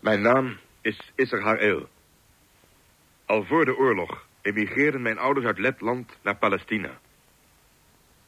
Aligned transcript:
Mijn 0.00 0.22
naam 0.22 0.56
is 0.80 1.12
Israël. 1.14 1.88
Al 3.26 3.44
voor 3.44 3.64
de 3.64 3.76
oorlog 3.76 4.26
emigreerden 4.42 5.02
mijn 5.02 5.18
ouders 5.18 5.46
uit 5.46 5.58
Letland 5.58 6.18
naar 6.22 6.36
Palestina. 6.36 7.00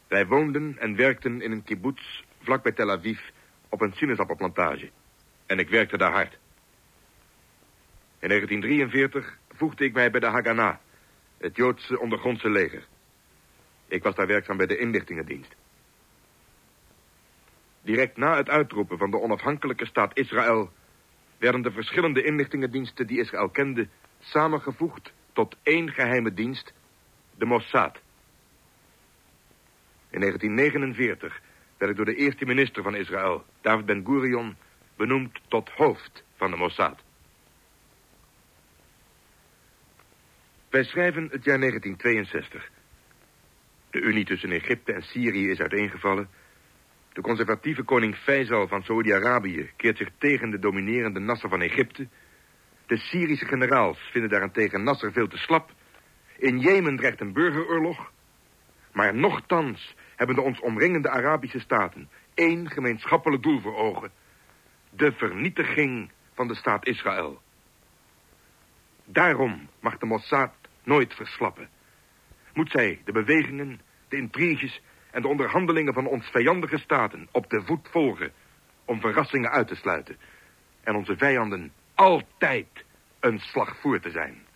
Wij 0.08 0.26
woonden 0.26 0.78
en 0.78 0.96
werkten 0.96 1.40
in 1.40 1.52
een 1.52 1.64
kibbutz 1.64 2.22
vlakbij 2.42 2.72
Tel 2.72 2.90
Aviv 2.90 3.20
op 3.68 3.80
een 3.80 3.92
sinaasappelplantage. 3.92 4.90
En 5.46 5.58
ik 5.58 5.68
werkte 5.68 5.96
daar 5.96 6.12
hard. 6.12 6.38
In 8.18 8.28
1943 8.28 9.38
voegde 9.48 9.84
ik 9.84 9.92
mij 9.92 10.10
bij 10.10 10.20
de 10.20 10.26
Haganah, 10.26 10.76
het 11.38 11.56
Joodse 11.56 12.00
ondergrondse 12.00 12.50
leger. 12.50 12.86
Ik 13.88 14.02
was 14.02 14.14
daar 14.14 14.26
werkzaam 14.26 14.56
bij 14.56 14.66
de 14.66 14.78
inlichtingendienst. 14.78 15.54
Direct 17.82 18.16
na 18.16 18.36
het 18.36 18.48
uitroepen 18.48 18.98
van 18.98 19.10
de 19.10 19.20
onafhankelijke 19.20 19.86
staat 19.86 20.18
Israël... 20.18 20.72
werden 21.42 21.62
de 21.62 21.70
verschillende 21.70 22.22
inlichtingendiensten 22.22 23.06
die 23.06 23.18
Israël 23.20 23.48
kende... 23.48 23.88
samengevoegd 24.20 25.12
tot 25.32 25.56
één 25.62 25.90
geheime 25.90 26.34
dienst, 26.34 26.72
de 27.34 27.44
Mossad. 27.44 28.00
In 30.10 30.20
1949 30.20 31.40
werd 31.78 31.90
ik 31.90 31.96
door 31.96 32.06
de 32.06 32.14
eerste 32.14 32.44
minister 32.44 32.82
van 32.82 32.94
Israël, 32.94 33.44
David 33.60 33.86
Ben-Gurion... 33.86 34.56
benoemd 34.96 35.40
tot 35.48 35.70
hoofd 35.70 36.24
van 36.36 36.50
de 36.50 36.56
Mossad. 36.56 37.02
Wij 40.70 40.84
schrijven 40.84 41.22
het 41.22 41.44
jaar 41.44 41.58
1962. 41.58 42.70
De 43.90 44.00
unie 44.00 44.24
tussen 44.24 44.52
Egypte 44.52 44.92
en 44.92 45.02
Syrië 45.02 45.50
is 45.50 45.60
uiteengevallen... 45.60 46.28
De 47.12 47.20
conservatieve 47.20 47.82
koning 47.82 48.16
Faisal 48.16 48.68
van 48.68 48.82
Saoedi-Arabië 48.82 49.70
keert 49.76 49.96
zich 49.96 50.08
tegen 50.18 50.50
de 50.50 50.58
dominerende 50.58 51.20
Nasser 51.20 51.48
van 51.48 51.60
Egypte. 51.60 52.08
De 52.86 52.96
Syrische 52.96 53.46
generaals 53.46 53.98
vinden 53.98 54.30
daarentegen 54.30 54.82
Nasser 54.82 55.12
veel 55.12 55.28
te 55.28 55.36
slap. 55.36 55.72
In 56.38 56.58
Jemen 56.58 56.96
dreigt 56.96 57.20
een 57.20 57.32
burgeroorlog. 57.32 58.12
Maar 58.92 59.14
nochtans 59.14 59.94
hebben 60.16 60.36
de 60.36 60.42
ons 60.42 60.60
omringende 60.60 61.10
Arabische 61.10 61.60
staten 61.60 62.10
één 62.34 62.70
gemeenschappelijk 62.70 63.42
doel 63.42 63.60
voor 63.60 63.76
ogen. 63.76 64.10
De 64.90 65.12
vernietiging 65.12 66.10
van 66.34 66.48
de 66.48 66.54
staat 66.54 66.86
Israël. 66.86 67.42
Daarom 69.04 69.68
mag 69.80 69.98
de 69.98 70.06
Mossad 70.06 70.52
nooit 70.84 71.14
verslappen. 71.14 71.68
Moet 72.52 72.70
zij 72.70 73.00
de 73.04 73.12
bewegingen, 73.12 73.80
de 74.08 74.16
intriges 74.16 74.80
en 75.12 75.22
de 75.22 75.28
onderhandelingen 75.28 75.94
van 75.94 76.06
ons 76.06 76.26
vijandige 76.26 76.78
staten 76.78 77.28
op 77.32 77.50
de 77.50 77.62
voet 77.64 77.88
volgen 77.90 78.32
om 78.84 79.00
verrassingen 79.00 79.50
uit 79.50 79.68
te 79.68 79.74
sluiten 79.74 80.16
en 80.82 80.94
onze 80.94 81.16
vijanden 81.16 81.72
altijd 81.94 82.84
een 83.20 83.38
slag 83.38 83.76
voor 83.80 84.00
te 84.00 84.10
zijn. 84.10 84.50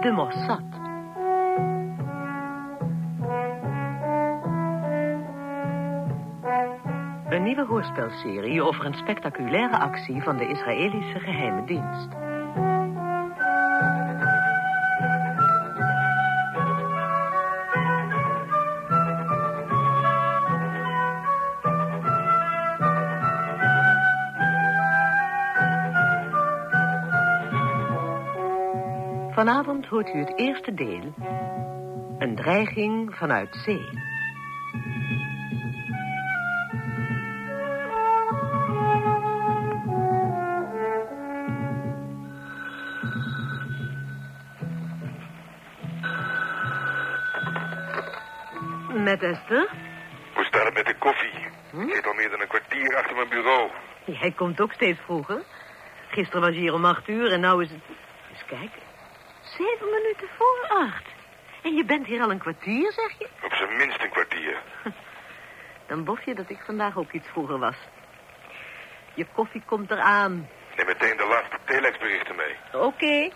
De 0.00 0.10
Mossad. 0.10 0.71
Nieuwe 7.56 7.70
hoorspelserie 7.70 8.62
over 8.62 8.86
een 8.86 8.94
spectaculaire 8.94 9.78
actie 9.78 10.22
van 10.22 10.36
de 10.36 10.48
Israëlische 10.48 11.18
geheime 11.18 11.64
dienst. 11.64 12.08
Vanavond 29.34 29.86
hoort 29.86 30.14
u 30.14 30.18
het 30.18 30.38
eerste 30.38 30.74
deel. 30.74 31.14
Een 32.18 32.34
dreiging 32.34 33.14
vanuit 33.14 33.54
zee. 33.64 34.11
Met 49.12 49.22
Esther? 49.22 49.68
Hoe 50.34 50.44
staat 50.44 50.64
het 50.64 50.74
met 50.74 50.86
de 50.86 50.94
koffie? 50.94 51.30
Ik 51.86 51.94
zit 51.94 52.06
al 52.06 52.12
meer 52.12 52.30
dan 52.30 52.40
een 52.40 52.48
kwartier 52.48 52.96
achter 52.96 53.16
mijn 53.16 53.28
bureau. 53.28 53.70
Jij 54.04 54.30
komt 54.30 54.60
ook 54.60 54.72
steeds 54.72 54.98
vroeger. 55.04 55.42
Gisteren 56.08 56.40
was 56.40 56.54
je 56.54 56.60
hier 56.60 56.72
om 56.74 56.84
acht 56.84 57.08
uur 57.08 57.32
en 57.32 57.40
nou 57.40 57.62
is 57.62 57.70
het... 57.70 57.80
Eens 58.30 58.44
kijken. 58.46 58.82
Zeven 59.42 59.90
minuten 59.90 60.28
voor 60.36 60.66
acht. 60.68 61.04
En 61.62 61.74
je 61.74 61.84
bent 61.84 62.06
hier 62.06 62.22
al 62.22 62.30
een 62.30 62.38
kwartier, 62.38 62.92
zeg 62.92 63.18
je? 63.18 63.28
Op 63.42 63.52
zijn 63.52 63.76
minst 63.76 64.02
een 64.02 64.10
kwartier. 64.10 64.62
Dan 65.88 66.04
bof 66.04 66.24
je 66.24 66.34
dat 66.34 66.50
ik 66.50 66.58
vandaag 66.64 66.96
ook 66.96 67.12
iets 67.12 67.28
vroeger 67.28 67.58
was. 67.58 67.76
Je 69.14 69.26
koffie 69.32 69.62
komt 69.66 69.90
eraan. 69.90 70.48
Neem 70.76 70.86
meteen 70.86 71.16
de 71.16 71.26
laatste 71.26 71.58
telexberichten 71.64 72.36
mee. 72.36 72.82
Oké. 72.82 73.30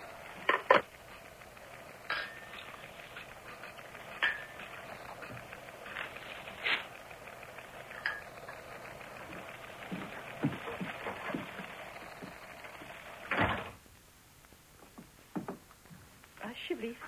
Alsjeblieft. 16.68 17.02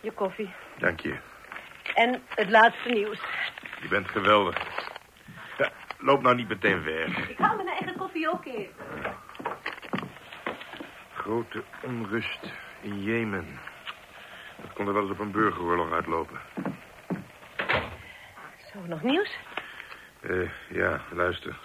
Je 0.00 0.12
koffie. 0.12 0.52
Dank 0.78 1.00
je. 1.00 1.16
En 1.94 2.22
het 2.28 2.50
laatste 2.50 2.88
nieuws. 2.88 3.20
Je 3.82 3.88
bent 3.88 4.08
geweldig. 4.08 4.56
Ja, 5.58 5.70
loop 5.98 6.22
nou 6.22 6.34
niet 6.34 6.48
meteen 6.48 6.82
weg. 6.82 7.28
Ik 7.28 7.38
haal 7.38 7.56
mijn 7.56 7.68
eigen 7.68 7.96
koffie 7.96 8.30
ook 8.30 8.44
in. 8.44 8.68
Grote 11.14 11.64
onrust 11.82 12.52
in 12.80 13.02
Jemen. 13.02 13.60
Dat 14.60 14.72
kon 14.72 14.86
er 14.86 14.92
wel 14.92 15.02
eens 15.02 15.12
op 15.12 15.18
een 15.18 15.32
burgeroorlog 15.32 15.92
uitlopen. 15.92 16.40
Zo, 18.72 18.80
nog 18.86 19.02
nieuws? 19.02 19.38
Eh, 20.20 20.50
ja, 20.68 21.00
luister. 21.10 21.56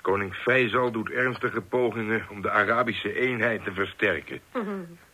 Koning 0.00 0.34
Faisal 0.34 0.92
doet 0.92 1.10
ernstige 1.10 1.60
pogingen 1.60 2.26
om 2.30 2.42
de 2.42 2.50
Arabische 2.50 3.14
eenheid 3.14 3.64
te 3.64 3.72
versterken. 3.72 4.40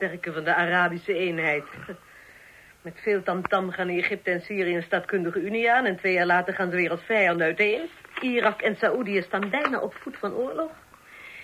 Versterken 0.00 0.32
van 0.34 0.44
de 0.44 0.54
Arabische 0.54 1.14
eenheid. 1.14 1.64
Met 2.82 3.00
veel 3.02 3.22
tamtam 3.22 3.70
gaan 3.70 3.88
Egypte 3.88 4.30
en 4.30 4.40
Syrië 4.40 4.76
een 4.76 4.82
stadkundige 4.82 5.40
unie 5.40 5.72
aan... 5.72 5.84
en 5.84 5.96
twee 5.96 6.12
jaar 6.12 6.26
later 6.26 6.54
gaan 6.54 6.70
ze 6.70 6.76
weer 6.76 6.90
als 6.90 7.04
vijanden 7.04 7.46
uiteen. 7.46 7.88
Irak 8.20 8.60
en 8.60 8.76
Saoedië 8.76 9.22
staan 9.22 9.50
bijna 9.50 9.80
op 9.80 9.94
voet 9.94 10.16
van 10.16 10.32
oorlog. 10.32 10.70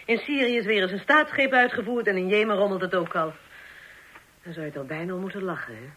In 0.04 0.18
Syrië 0.18 0.56
is 0.56 0.64
weer 0.64 0.82
eens 0.82 0.92
een 0.92 0.98
staatsgreep 0.98 1.52
uitgevoerd... 1.52 2.06
en 2.06 2.16
in 2.16 2.28
Jemen 2.28 2.56
rommelt 2.56 2.80
het 2.80 2.94
ook 2.94 3.14
al. 3.14 3.34
Dan 4.42 4.52
zou 4.52 4.66
je 4.66 4.72
toch 4.72 4.86
bijna 4.86 5.14
om 5.14 5.20
moeten 5.20 5.42
lachen, 5.42 5.74
hè? 5.74 5.88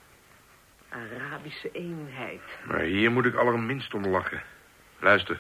Arabische 0.90 1.72
eenheid. 1.72 2.42
Maar 2.66 2.82
hier 2.82 3.12
moet 3.12 3.26
ik 3.26 3.36
allerminst 3.36 3.94
om 3.94 4.08
lachen. 4.08 4.42
Luister. 5.00 5.40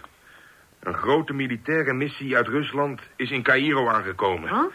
Een 0.79 0.93
grote 0.93 1.33
militaire 1.33 1.93
missie 1.93 2.35
uit 2.35 2.47
Rusland 2.47 3.01
is 3.15 3.31
in 3.31 3.43
Cairo 3.43 3.87
aangekomen. 3.87 4.49
Huh? 4.49 4.65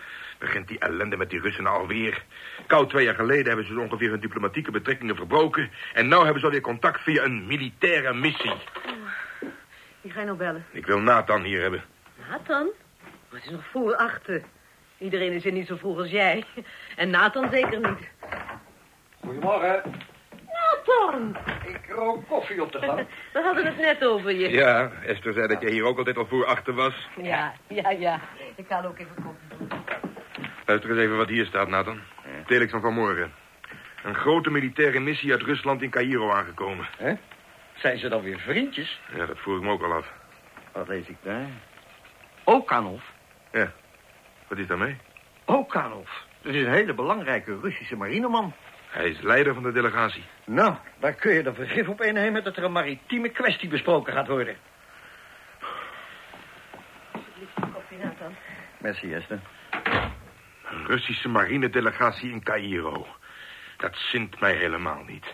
Begint 0.44 0.69
die 0.69 0.78
ellende 0.78 1.16
met 1.16 1.31
die 1.31 1.41
Russen 1.41 1.66
alweer. 1.66 2.25
Koud 2.66 2.91
twee 2.91 3.04
jaar 3.04 3.15
geleden 3.15 3.47
hebben 3.47 3.66
ze 3.66 3.80
ongeveer 3.80 4.10
hun 4.10 4.21
diplomatieke 4.21 4.71
betrekkingen 4.71 5.16
verbroken. 5.16 5.71
En 5.95 6.09
nu 6.09 6.16
hebben 6.16 6.41
ze 6.41 6.45
alweer 6.45 6.60
contact 6.60 7.01
via 7.01 7.24
een 7.24 7.47
militaire 7.47 8.15
missie. 8.15 8.53
Wie 10.01 10.13
ga 10.13 10.21
je 10.21 10.27
nou 10.27 10.39
bellen? 10.39 10.65
Ik 10.71 10.86
wil 10.86 10.98
Nathan 10.98 11.42
hier 11.42 11.60
hebben. 11.60 11.83
Nathan? 12.30 12.71
Maar 13.03 13.41
het 13.41 13.45
is 13.45 13.51
nog 13.51 13.65
voor 13.71 13.97
achter. 13.97 14.42
Iedereen 14.98 15.33
is 15.33 15.42
hier 15.42 15.53
niet 15.53 15.66
zo 15.66 15.77
vroeg 15.77 15.98
als 15.98 16.10
jij. 16.10 16.45
En 16.97 17.10
Nathan 17.10 17.48
zeker 17.51 17.80
niet. 17.80 18.09
Goedemorgen. 19.21 19.83
Nathan! 20.86 21.36
Ik 21.66 21.95
rook 21.95 22.28
koffie 22.28 22.63
op 22.63 22.72
de 22.72 22.78
gang. 22.78 23.07
We 23.33 23.42
hadden 23.42 23.66
het 23.66 23.77
net 23.77 24.04
over 24.04 24.30
je. 24.33 24.51
Ja, 24.51 24.91
Esther 25.07 25.33
zei 25.33 25.47
dat 25.47 25.60
jij 25.60 25.71
hier 25.71 25.84
ook 25.84 25.98
altijd 25.98 26.16
al 26.16 26.27
voor 26.27 26.47
achter 26.47 26.74
was. 26.74 27.09
Ja, 27.22 27.53
ja, 27.69 27.91
ja. 27.91 28.21
Ik 28.57 28.69
haal 28.69 28.84
ook 28.84 28.98
even 28.98 29.15
koffie. 29.15 29.78
Luister 30.66 30.91
eens 30.91 30.99
even 30.99 31.16
wat 31.16 31.28
hier 31.28 31.47
staat, 31.47 31.69
Nathan. 31.69 32.01
Telex 32.47 32.71
van 32.71 32.81
vanmorgen. 32.81 33.33
Een 34.03 34.15
grote 34.15 34.51
militaire 34.51 35.01
missie 35.01 35.33
uit 35.33 35.43
Rusland 35.43 35.83
in 35.83 35.91
Cairo 35.91 36.31
aangekomen. 36.31 36.89
Hè? 36.97 37.15
Zijn 37.75 37.99
ze 37.99 38.09
dan 38.09 38.22
weer 38.22 38.39
vriendjes? 38.39 39.01
Ja, 39.16 39.27
dat 39.27 39.39
vroeg 39.39 39.57
ik 39.57 39.63
me 39.63 39.71
ook 39.71 39.83
al 39.83 39.93
af. 39.93 40.13
Wat 40.72 40.89
lees 40.89 41.07
ik 41.07 41.16
daar? 41.22 41.47
Okanov. 42.45 43.03
Ja, 43.53 43.72
wat 44.49 44.59
is 44.59 44.66
daarmee? 44.66 44.97
Okanov. 45.45 46.09
Dat 46.43 46.55
is 46.55 46.65
een 46.65 46.72
hele 46.72 46.95
belangrijke 46.95 47.59
Russische 47.60 47.97
marineman. 47.97 48.53
Hij 48.91 49.09
is 49.09 49.21
leider 49.21 49.55
van 49.55 49.63
de 49.63 49.72
delegatie. 49.72 50.25
Nou, 50.45 50.75
daar 50.99 51.15
kun 51.15 51.33
je 51.33 51.43
er 51.43 51.55
vergif 51.55 51.89
op 51.89 52.03
innemen 52.03 52.45
dat 52.45 52.57
er 52.57 52.65
een 52.65 52.72
maritieme 52.72 53.28
kwestie 53.28 53.69
besproken 53.69 54.13
gaat 54.13 54.28
worden. 54.28 54.57
Koffie, 57.72 57.99
Nathan. 57.99 58.34
Merci, 58.78 59.15
Esther. 59.15 59.41
Een 60.74 60.86
Russische 60.86 61.28
marinedelegatie 61.28 62.30
in 62.30 62.42
Cairo. 62.42 63.06
Dat 63.76 63.97
zint 63.97 64.41
mij 64.41 64.54
helemaal 64.54 65.03
niet. 65.06 65.24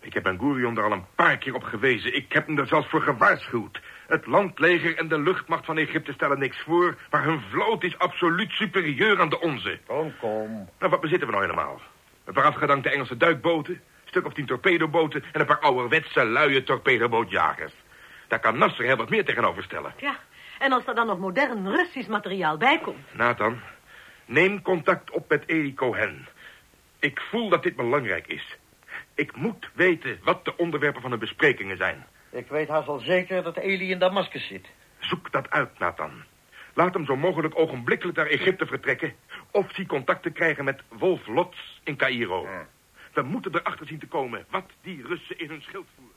Ik 0.00 0.14
heb 0.14 0.22
Ben 0.22 0.38
Gurion 0.38 0.76
er 0.76 0.84
al 0.84 0.92
een 0.92 1.06
paar 1.14 1.38
keer 1.38 1.54
op 1.54 1.62
gewezen. 1.62 2.14
Ik 2.14 2.32
heb 2.32 2.46
hem 2.46 2.58
er 2.58 2.66
zelfs 2.66 2.88
voor 2.88 3.02
gewaarschuwd. 3.02 3.80
Het 4.06 4.26
landleger 4.26 4.96
en 4.96 5.08
de 5.08 5.20
luchtmacht 5.20 5.64
van 5.64 5.78
Egypte 5.78 6.12
stellen 6.12 6.38
niks 6.38 6.60
voor... 6.60 6.96
maar 7.10 7.24
hun 7.24 7.40
vloot 7.50 7.84
is 7.84 7.98
absoluut 7.98 8.50
superieur 8.50 9.20
aan 9.20 9.28
de 9.28 9.40
onze. 9.40 9.78
Kom, 9.86 10.12
kom. 10.18 10.68
Nou, 10.78 10.90
wat 10.90 11.00
bezitten 11.00 11.26
we 11.28 11.34
nou 11.34 11.44
helemaal? 11.44 11.80
Een 12.24 12.34
paar 12.34 12.44
afgedankte 12.44 12.90
Engelse 12.90 13.16
duikboten... 13.16 13.74
een 13.74 13.80
stuk 14.04 14.26
of 14.26 14.32
tien 14.32 14.46
torpedoboten... 14.46 15.24
en 15.32 15.40
een 15.40 15.46
paar 15.46 15.60
ouderwetse 15.60 16.24
luie 16.24 16.62
torpedobootjagers. 16.62 17.72
Daar 18.28 18.40
kan 18.40 18.58
Nasser 18.58 18.84
heel 18.84 18.96
wat 18.96 19.10
meer 19.10 19.24
tegenover 19.24 19.62
stellen. 19.62 19.94
Ja, 19.96 20.16
en 20.58 20.72
als 20.72 20.86
er 20.86 20.94
dan 20.94 21.06
nog 21.06 21.18
modern 21.18 21.68
Russisch 21.68 22.08
materiaal 22.08 22.56
bij 22.56 22.78
komt. 22.78 23.14
Nathan, 23.14 23.60
neem 24.30 24.62
contact 24.62 25.10
op 25.10 25.28
met 25.28 25.42
Eli 25.46 25.74
Cohen. 25.74 26.28
Ik 26.98 27.20
voel 27.20 27.48
dat 27.48 27.62
dit 27.62 27.76
belangrijk 27.76 28.26
is. 28.26 28.56
Ik 29.14 29.36
moet 29.36 29.70
weten 29.74 30.18
wat 30.22 30.44
de 30.44 30.56
onderwerpen 30.56 31.02
van 31.02 31.10
de 31.10 31.16
besprekingen 31.18 31.76
zijn. 31.76 32.06
Ik 32.30 32.48
weet 32.48 32.68
haast 32.68 32.88
al 32.88 32.98
zeker 32.98 33.42
dat 33.42 33.56
Eli 33.56 33.90
in 33.90 33.98
Damascus 33.98 34.46
zit. 34.46 34.68
Zoek 34.98 35.32
dat 35.32 35.50
uit, 35.50 35.78
Nathan. 35.78 36.24
Laat 36.74 36.94
hem 36.94 37.04
zo 37.04 37.16
mogelijk 37.16 37.58
ogenblikkelijk 37.58 38.16
naar 38.16 38.26
Egypte 38.26 38.66
vertrekken... 38.66 39.14
of 39.50 39.74
zie 39.74 39.86
contact 39.86 40.22
te 40.22 40.30
krijgen 40.30 40.64
met 40.64 40.82
Wolf 40.88 41.26
Lots 41.26 41.80
in 41.84 41.96
Cairo. 41.96 42.42
Ja. 42.42 42.68
We 43.12 43.22
moeten 43.22 43.54
erachter 43.54 43.86
zien 43.86 43.98
te 43.98 44.06
komen 44.06 44.46
wat 44.50 44.70
die 44.82 45.06
Russen 45.06 45.38
in 45.38 45.48
hun 45.48 45.62
schild 45.62 45.86
voeren. 45.96 46.09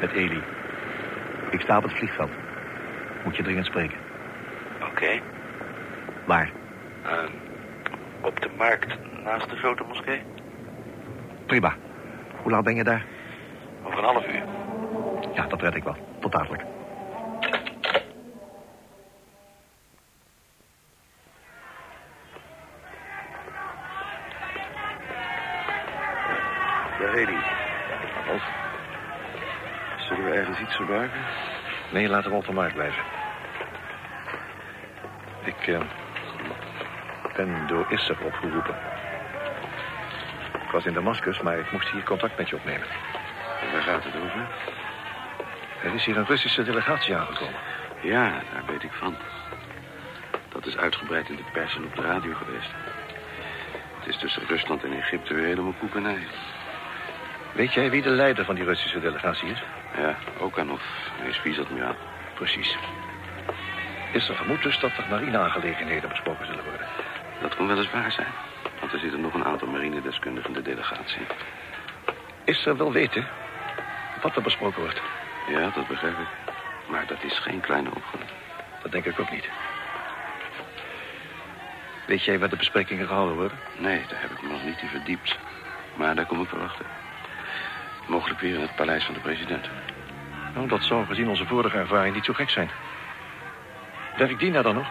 Met 0.00 0.12
Eli. 0.12 0.42
Ik 1.50 1.60
sta 1.60 1.76
op 1.76 1.82
het 1.82 1.92
vliegveld. 1.92 2.30
Moet 3.24 3.36
je 3.36 3.42
dringend 3.42 3.66
spreken. 3.66 3.98
Oké. 4.82 5.20
Waar? 6.24 6.50
Ehm, 7.02 7.30
op 8.20 8.40
de 8.40 8.50
markt 8.56 8.96
naast 9.24 9.50
de 9.50 9.56
grote 9.56 9.84
moskee. 9.88 10.22
Prima. 11.46 11.76
Hoe 12.42 12.50
laat 12.50 12.64
ben 12.64 12.74
je 12.74 12.84
daar? 12.84 13.04
Over 13.82 13.98
een 13.98 14.04
half 14.04 14.26
uur. 14.26 14.42
Ja, 15.34 15.46
dat 15.46 15.60
red 15.60 15.74
ik 15.74 15.84
wel. 15.84 15.96
Tot 16.20 16.32
dadelijk. 16.32 16.62
Gebruiken? 30.94 31.20
Nee, 31.92 32.08
laten 32.08 32.30
we 32.30 32.36
op 32.36 32.46
de 32.46 32.52
markt 32.52 32.74
blijven. 32.74 33.02
Ik 35.44 35.66
eh, 35.66 35.80
ben 37.36 37.66
door 37.66 37.86
Isser 37.88 38.16
opgeroepen. 38.24 38.74
Ik 40.64 40.70
was 40.70 40.84
in 40.84 40.94
Damascus, 40.94 41.40
maar 41.40 41.58
ik 41.58 41.72
moest 41.72 41.90
hier 41.90 42.02
contact 42.02 42.38
met 42.38 42.48
je 42.48 42.56
opnemen. 42.56 42.86
En 43.60 43.72
waar 43.72 43.82
gaat 43.82 44.04
het 44.04 44.16
over? 44.16 44.48
Er 45.82 45.94
is 45.94 46.04
hier 46.04 46.16
een 46.16 46.26
Russische 46.26 46.62
delegatie 46.62 47.16
aangekomen. 47.16 47.60
Ja, 48.02 48.30
daar 48.52 48.64
weet 48.66 48.82
ik 48.82 48.92
van. 48.92 49.16
Dat 50.48 50.66
is 50.66 50.76
uitgebreid 50.76 51.28
in 51.28 51.36
de 51.36 51.44
pers 51.52 51.76
en 51.76 51.84
op 51.84 51.96
de 51.96 52.02
radio 52.02 52.34
geweest. 52.34 52.70
Het 53.98 54.06
is 54.06 54.18
tussen 54.18 54.46
Rusland 54.46 54.84
en 54.84 54.92
Egypte 54.92 55.34
weer 55.34 55.44
helemaal 55.44 55.74
koekenij. 55.78 56.26
Weet 57.52 57.74
jij 57.74 57.90
wie 57.90 58.02
de 58.02 58.10
leider 58.10 58.44
van 58.44 58.54
die 58.54 58.64
Russische 58.64 59.00
delegatie 59.00 59.48
is? 59.48 59.62
Ja, 59.96 60.16
ook 60.38 60.58
aan 60.58 60.70
of 60.70 60.82
is 61.24 61.36
vice-admiraal. 61.36 61.96
Precies. 62.34 62.76
Isser 64.12 64.36
vermoedt 64.36 64.62
dus 64.62 64.78
dat 64.78 64.96
er 64.96 65.04
marineaangelegenheden 65.10 66.08
besproken 66.08 66.46
zullen 66.46 66.64
worden. 66.64 66.86
Dat 67.40 67.56
kon 67.56 67.66
wel 67.66 67.76
eens 67.76 67.90
waar 67.90 68.12
zijn. 68.12 68.32
Want 68.80 68.92
er 68.92 68.98
zitten 68.98 69.20
nog 69.20 69.34
een 69.34 69.44
aantal 69.44 69.68
marinedeskundigen 69.68 70.48
in 70.48 70.62
de 70.62 70.62
delegatie. 70.62 71.26
Isser 72.44 72.76
wil 72.76 72.92
weten 72.92 73.26
wat 74.22 74.36
er 74.36 74.42
besproken 74.42 74.82
wordt. 74.82 75.02
Ja, 75.48 75.70
dat 75.70 75.88
begrijp 75.88 76.18
ik. 76.18 76.52
Maar 76.88 77.06
dat 77.06 77.22
is 77.22 77.38
geen 77.38 77.60
kleine 77.60 77.90
opgave. 77.94 78.24
Dat 78.82 78.92
denk 78.92 79.04
ik 79.04 79.20
ook 79.20 79.30
niet. 79.30 79.48
Weet 82.06 82.24
jij 82.24 82.38
waar 82.38 82.48
de 82.48 82.56
besprekingen 82.56 83.06
gehouden 83.06 83.36
worden? 83.36 83.58
Nee, 83.78 84.04
daar 84.08 84.20
heb 84.20 84.30
ik 84.30 84.42
me 84.42 84.48
nog 84.48 84.64
niet 84.64 84.82
in 84.82 84.88
verdiept. 84.88 85.38
Maar 85.94 86.14
daar 86.14 86.26
kom 86.26 86.42
ik 86.42 86.50
wel 86.50 86.62
achter. 86.62 86.86
Mogelijk 88.06 88.40
weer 88.40 88.54
in 88.54 88.60
het 88.60 88.76
paleis 88.76 89.04
van 89.04 89.14
de 89.14 89.20
president. 89.20 89.68
Nou, 90.54 90.68
dat 90.68 90.82
zou 90.82 91.06
gezien 91.06 91.28
onze 91.28 91.46
vorige 91.46 91.76
ervaring 91.76 92.14
niet 92.14 92.24
zo 92.24 92.32
gek 92.32 92.50
zijn. 92.50 92.70
Werkt 94.16 94.38
die 94.38 94.50
nou 94.50 94.62
dan 94.62 94.74
nog? 94.74 94.86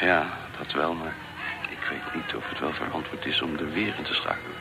Ja, 0.00 0.26
dat 0.58 0.72
wel, 0.72 0.94
maar 0.94 1.14
ik 1.70 1.88
weet 1.88 2.14
niet 2.14 2.34
of 2.34 2.48
het 2.48 2.58
wel 2.58 2.72
verantwoord 2.72 3.26
is 3.26 3.42
om 3.42 3.56
er 3.56 3.72
weer 3.72 3.94
in 3.96 4.04
te 4.04 4.14
schakelen. 4.14 4.56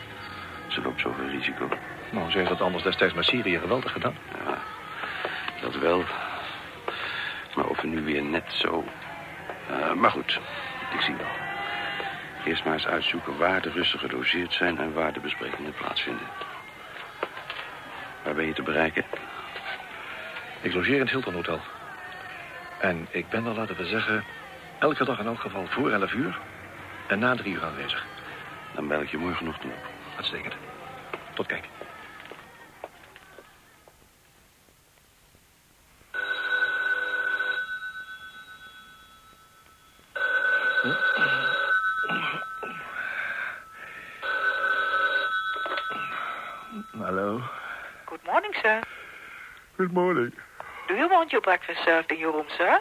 Ze 0.67 0.81
loopt 0.81 1.01
zoveel 1.01 1.27
risico. 1.27 1.69
Nou, 2.11 2.31
ze 2.31 2.37
heeft 2.37 2.49
dat 2.49 2.61
anders 2.61 2.83
destijds 2.83 3.13
met 3.13 3.25
Syrië 3.25 3.59
geweldig 3.59 3.91
gedaan. 3.91 4.15
Ja, 4.45 4.57
dat 5.61 5.77
wel. 5.77 6.03
Maar 7.55 7.65
of 7.65 7.81
we 7.81 7.87
nu 7.87 8.03
weer 8.03 8.23
net 8.23 8.53
zo... 8.53 8.85
Eh, 9.69 9.93
maar 9.93 10.11
goed, 10.11 10.39
ik 10.93 11.01
zie 11.01 11.15
wel. 11.15 11.31
Eerst 12.45 12.63
maar 12.63 12.73
eens 12.73 12.87
uitzoeken 12.87 13.37
waar 13.37 13.61
de 13.61 13.71
Russen 13.71 13.99
gelogeerd 13.99 14.53
zijn... 14.53 14.77
en 14.77 14.93
waar 14.93 15.13
de 15.13 15.19
besprekingen 15.19 15.73
plaatsvinden. 15.73 16.27
Waar 18.23 18.33
ben 18.33 18.45
je 18.45 18.53
te 18.53 18.61
bereiken? 18.61 19.05
Ik 20.61 20.73
logeer 20.73 20.93
in 20.93 20.99
het 20.99 21.09
Hilton 21.09 21.33
Hotel. 21.33 21.59
En 22.79 23.07
ik 23.09 23.29
ben 23.29 23.45
er, 23.45 23.53
laten 23.53 23.75
we 23.75 23.85
zeggen, 23.85 24.23
elke 24.79 25.05
dag 25.05 25.19
in 25.19 25.25
elk 25.25 25.39
geval 25.39 25.67
voor 25.67 25.91
11 25.91 26.13
uur 26.13 26.39
en 27.07 27.19
na 27.19 27.35
drie 27.35 27.53
uur 27.53 27.63
aanwezig. 27.63 28.05
Dan 28.75 28.87
bel 28.87 29.01
ik 29.01 29.09
je 29.09 29.17
morgenochtend 29.17 29.73
op. 29.73 29.79
Uitstekend. 30.15 30.53
Tot 31.33 31.45
kijk. 31.45 31.65
Hallo. 46.97 47.41
Good 48.05 48.23
morning, 48.25 48.53
sir. 48.61 48.81
Good 49.81 49.93
morning. 49.93 50.31
Do 50.88 50.93
you 50.93 51.09
want 51.09 51.31
your 51.31 51.41
breakfast 51.41 51.79
served 51.83 52.11
in 52.11 52.19
your 52.19 52.31
room, 52.31 52.45
sir? 52.55 52.79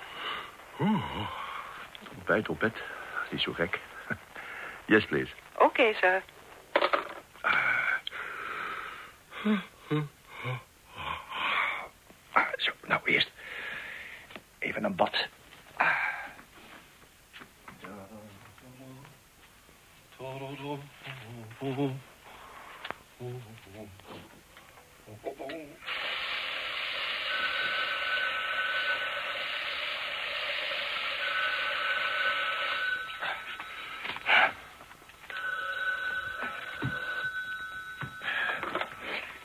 Ontbijt 2.17 2.49
op 2.49 2.61
bed. 2.61 2.73
Niet 3.31 3.41
zo 3.41 3.53
gek. 3.53 3.81
Yes, 4.87 5.05
please. 5.07 5.31
Okay, 5.59 5.93
sir. 5.93 6.23
Ah, 12.33 12.53
zo, 12.57 12.73
nou 12.87 13.01
eerst. 13.05 13.31
Even 14.59 14.85
een 14.85 14.97
bad. 14.97 15.29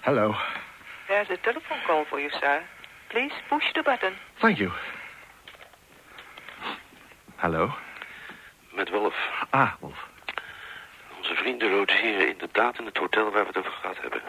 Hello. 0.06 0.36
There's 1.08 1.32
a 1.32 1.38
telephone 1.38 1.80
call 1.88 2.06
for 2.06 2.20
you, 2.20 2.30
sir. 2.40 2.62
Please 3.10 3.34
push 3.50 3.64
the 3.74 3.82
button. 3.82 4.14
Thank 4.40 4.60
you. 4.60 4.72
Hallo. 7.38 7.74
Met 8.76 8.90
Wolf. 8.92 9.16
Ah, 9.50 9.74
Wolf. 9.80 10.08
Onze 11.18 11.36
vrienden 11.36 11.72
logeren 11.72 12.28
inderdaad 12.28 12.80
in 12.80 12.86
het 12.86 12.98
hotel 12.98 13.32
waar 13.32 13.42
we 13.42 13.48
het 13.48 13.58
over 13.58 13.72
gehad 13.72 14.02
hebben. 14.02 14.22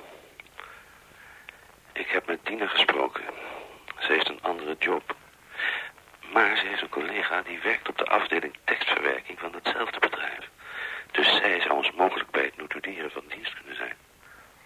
Ik 1.92 2.06
heb 2.06 2.26
met 2.26 2.46
Dina 2.46 2.66
gesproken. 2.66 3.24
Ze 3.98 4.12
heeft 4.12 4.28
een 4.28 4.42
andere 4.42 4.76
job. 4.78 5.16
Maar 6.32 6.56
ze 6.56 6.66
heeft 6.66 6.82
een 6.82 6.88
collega 6.88 7.42
die 7.42 7.60
werkt 7.60 7.88
op 7.88 7.98
de 7.98 8.06
afdeling 8.06 8.54
tekstverwerking 8.64 9.38
van 9.38 9.52
hetzelfde 9.54 9.98
bedrijf. 9.98 10.50
Dus 11.10 11.36
zij 11.36 11.60
zou 11.60 11.74
ons 11.74 11.92
mogelijk 11.92 12.30
bij 12.30 12.44
het 12.44 12.56
notuleren 12.56 13.10
van 13.10 13.24
dienst 13.28 13.54
kunnen 13.54 13.76
zijn. 13.76 13.96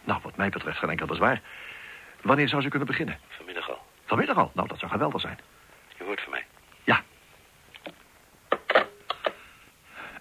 Nou, 0.04 0.20
wat 0.22 0.28
mij 0.40 0.50
betreft 0.50 0.78
geen 0.78 0.90
enkel 0.90 1.06
bezwaar. 1.06 1.40
Wanneer 2.22 2.48
zou 2.48 2.62
ze 2.62 2.68
kunnen 2.68 2.86
beginnen? 2.88 3.18
Vanmiddag 3.28 3.70
al. 3.70 3.86
Vanmiddag 4.04 4.36
al? 4.36 4.50
Nou, 4.54 4.68
dat 4.68 4.78
zou 4.78 4.90
geweldig 4.90 5.20
zijn. 5.20 5.38
Je 5.98 6.04
hoort 6.04 6.20
van 6.20 6.30
mij. 6.30 6.44
Ja. 6.84 7.02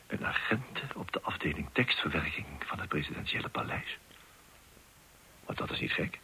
Een 0.07 0.25
agent 0.25 0.79
op 0.95 1.11
de 1.11 1.21
afdeling 1.21 1.69
tekstverwerking 1.73 2.45
van 2.65 2.79
het 2.79 2.89
presidentiële 2.89 3.49
paleis. 3.49 3.97
Maar 5.45 5.55
dat 5.55 5.71
is 5.71 5.79
niet 5.79 5.91
gek. 5.91 6.19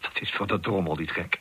Dat 0.00 0.20
is 0.20 0.30
voor 0.32 0.46
de 0.46 0.60
drommel 0.60 0.96
niet 0.96 1.10
gek. 1.10 1.40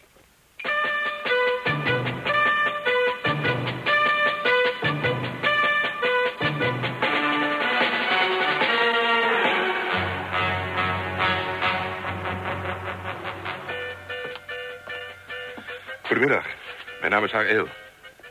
Is 17.23 17.31
Haar 17.31 17.45
Eel. 17.45 17.67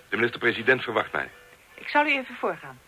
De 0.09 0.16
minister-president 0.16 0.83
verwacht 0.83 1.12
mij. 1.12 1.30
Ik 1.75 1.88
zal 1.88 2.07
u 2.07 2.11
even 2.11 2.35
voorgaan. 2.35 2.80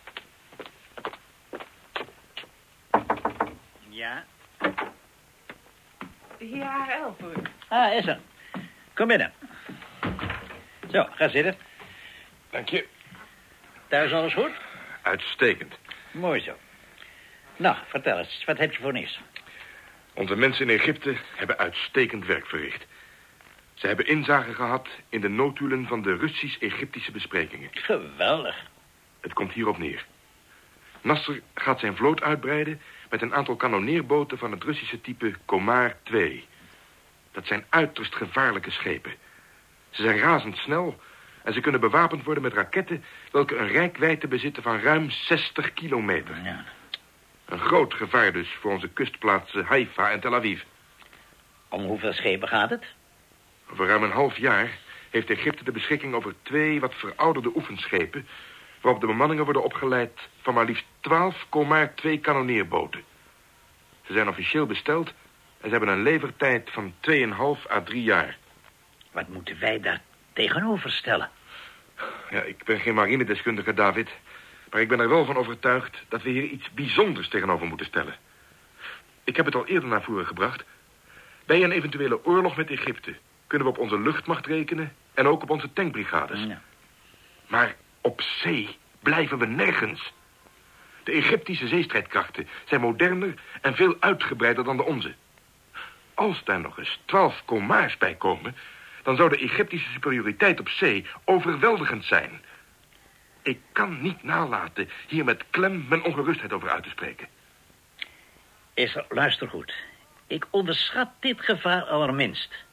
Ja? 3.88 4.24
Hier 6.38 6.64
HRL 6.64 7.16
voor 7.18 7.30
u. 7.30 7.42
Ah, 7.68 7.94
is 7.94 8.06
er. 8.06 8.18
Kom 8.94 9.06
binnen. 9.06 9.32
Zo, 10.90 11.06
ga 11.10 11.28
zitten. 11.28 11.56
Dank 12.50 12.68
je. 12.68 12.86
Thuis 13.88 14.12
alles 14.12 14.34
goed? 14.34 14.52
Uitstekend. 15.02 15.78
Mooi 16.10 16.40
zo. 16.40 16.56
Nou, 17.56 17.76
vertel 17.88 18.18
eens, 18.18 18.44
wat 18.44 18.58
heb 18.58 18.72
je 18.72 18.82
voor 18.82 18.92
nieuws? 18.92 19.20
Onze 20.14 20.36
mensen 20.36 20.68
in 20.68 20.78
Egypte 20.78 21.16
hebben 21.36 21.58
uitstekend 21.58 22.26
werk 22.26 22.46
verricht. 22.46 22.86
Ze 23.80 23.86
hebben 23.86 24.06
inzage 24.06 24.54
gehad 24.54 24.88
in 25.08 25.20
de 25.20 25.28
notulen 25.28 25.86
van 25.86 26.02
de 26.02 26.16
Russisch-Egyptische 26.16 27.12
besprekingen. 27.12 27.68
Geweldig. 27.72 28.56
Het 29.20 29.32
komt 29.32 29.52
hierop 29.52 29.78
neer. 29.78 30.06
Nasser 31.00 31.40
gaat 31.54 31.80
zijn 31.80 31.96
vloot 31.96 32.22
uitbreiden 32.22 32.80
met 33.10 33.22
een 33.22 33.34
aantal 33.34 33.56
kanonneerboten 33.56 34.38
van 34.38 34.50
het 34.50 34.64
Russische 34.64 35.00
type 35.00 35.34
Komar 35.44 35.96
2. 36.02 36.46
Dat 37.32 37.46
zijn 37.46 37.64
uiterst 37.68 38.14
gevaarlijke 38.14 38.70
schepen. 38.70 39.12
Ze 39.90 40.02
zijn 40.02 40.18
razendsnel 40.18 41.00
en 41.42 41.52
ze 41.52 41.60
kunnen 41.60 41.80
bewapend 41.80 42.24
worden 42.24 42.42
met 42.42 42.52
raketten... 42.52 43.04
welke 43.30 43.56
een 43.56 43.68
rijkwijde 43.68 44.28
bezitten 44.28 44.62
van 44.62 44.80
ruim 44.80 45.10
60 45.10 45.72
kilometer. 45.72 46.42
Ja. 46.44 46.64
Een 47.44 47.60
groot 47.60 47.94
gevaar 47.94 48.32
dus 48.32 48.48
voor 48.60 48.72
onze 48.72 48.88
kustplaatsen 48.88 49.64
Haifa 49.64 50.10
en 50.10 50.20
Tel 50.20 50.34
Aviv. 50.34 50.62
Om 51.68 51.82
hoeveel 51.82 52.12
schepen 52.12 52.48
gaat 52.48 52.70
het? 52.70 52.84
Over 53.72 53.86
ruim 53.86 54.02
een 54.02 54.10
half 54.10 54.36
jaar 54.36 54.78
heeft 55.10 55.30
Egypte 55.30 55.64
de 55.64 55.72
beschikking 55.72 56.14
over 56.14 56.34
twee 56.42 56.80
wat 56.80 56.94
verouderde 56.94 57.52
oefenschepen... 57.54 58.28
waarop 58.80 59.00
de 59.00 59.06
bemanningen 59.06 59.44
worden 59.44 59.64
opgeleid 59.64 60.28
van 60.42 60.54
maar 60.54 60.64
liefst 60.64 60.84
12 61.00 61.46
Komar 61.48 61.94
2 61.94 62.18
kanonneerboten. 62.18 63.04
Ze 64.02 64.12
zijn 64.12 64.28
officieel 64.28 64.66
besteld 64.66 65.08
en 65.60 65.64
ze 65.64 65.70
hebben 65.70 65.88
een 65.88 66.02
levertijd 66.02 66.70
van 66.70 66.94
2,5 67.10 67.70
à 67.70 67.82
3 67.84 68.02
jaar. 68.02 68.38
Wat 69.12 69.28
moeten 69.28 69.60
wij 69.60 69.80
daar 69.80 70.02
tegenover 70.32 70.90
stellen? 70.90 71.30
Ja, 72.30 72.42
ik 72.42 72.64
ben 72.64 72.80
geen 72.80 72.94
marinedeskundige, 72.94 73.74
David. 73.74 74.08
Maar 74.70 74.80
ik 74.80 74.88
ben 74.88 75.00
er 75.00 75.08
wel 75.08 75.24
van 75.24 75.36
overtuigd 75.36 76.04
dat 76.08 76.22
we 76.22 76.30
hier 76.30 76.42
iets 76.42 76.70
bijzonders 76.70 77.28
tegenover 77.28 77.66
moeten 77.66 77.86
stellen. 77.86 78.14
Ik 79.24 79.36
heb 79.36 79.44
het 79.44 79.54
al 79.54 79.66
eerder 79.66 79.88
naar 79.88 80.02
voren 80.02 80.26
gebracht. 80.26 80.64
Bij 81.46 81.62
een 81.62 81.72
eventuele 81.72 82.24
oorlog 82.24 82.56
met 82.56 82.70
Egypte 82.70 83.16
kunnen 83.50 83.68
we 83.68 83.74
op 83.74 83.78
onze 83.78 84.00
luchtmacht 84.00 84.46
rekenen... 84.46 84.92
en 85.14 85.26
ook 85.26 85.42
op 85.42 85.50
onze 85.50 85.72
tankbrigades. 85.72 86.42
Ja. 86.42 86.62
Maar 87.46 87.76
op 88.00 88.20
zee 88.20 88.76
blijven 89.00 89.38
we 89.38 89.46
nergens. 89.46 90.12
De 91.04 91.12
Egyptische 91.12 91.68
zeestrijdkrachten 91.68 92.48
zijn 92.64 92.80
moderner 92.80 93.34
en 93.60 93.74
veel 93.74 93.96
uitgebreider 94.00 94.64
dan 94.64 94.76
de 94.76 94.84
onze. 94.84 95.14
Als 96.14 96.44
daar 96.44 96.60
nog 96.60 96.78
eens 96.78 97.00
twaalf 97.04 97.42
komaars 97.44 97.96
bij 97.96 98.14
komen... 98.14 98.56
dan 99.02 99.16
zou 99.16 99.28
de 99.28 99.38
Egyptische 99.38 99.90
superioriteit 99.90 100.60
op 100.60 100.68
zee 100.68 101.06
overweldigend 101.24 102.04
zijn. 102.04 102.42
Ik 103.42 103.60
kan 103.72 104.02
niet 104.02 104.22
nalaten 104.22 104.90
hier 105.06 105.24
met 105.24 105.44
klem 105.50 105.86
mijn 105.88 106.04
ongerustheid 106.04 106.52
over 106.52 106.70
uit 106.70 106.82
te 106.82 106.90
spreken. 106.90 107.28
Is 108.74 108.94
er, 108.94 109.04
luister 109.08 109.48
goed. 109.48 109.74
Ik 110.26 110.46
onderschat 110.50 111.08
dit 111.20 111.40
gevaar 111.40 111.82
allerminst. 111.82 112.68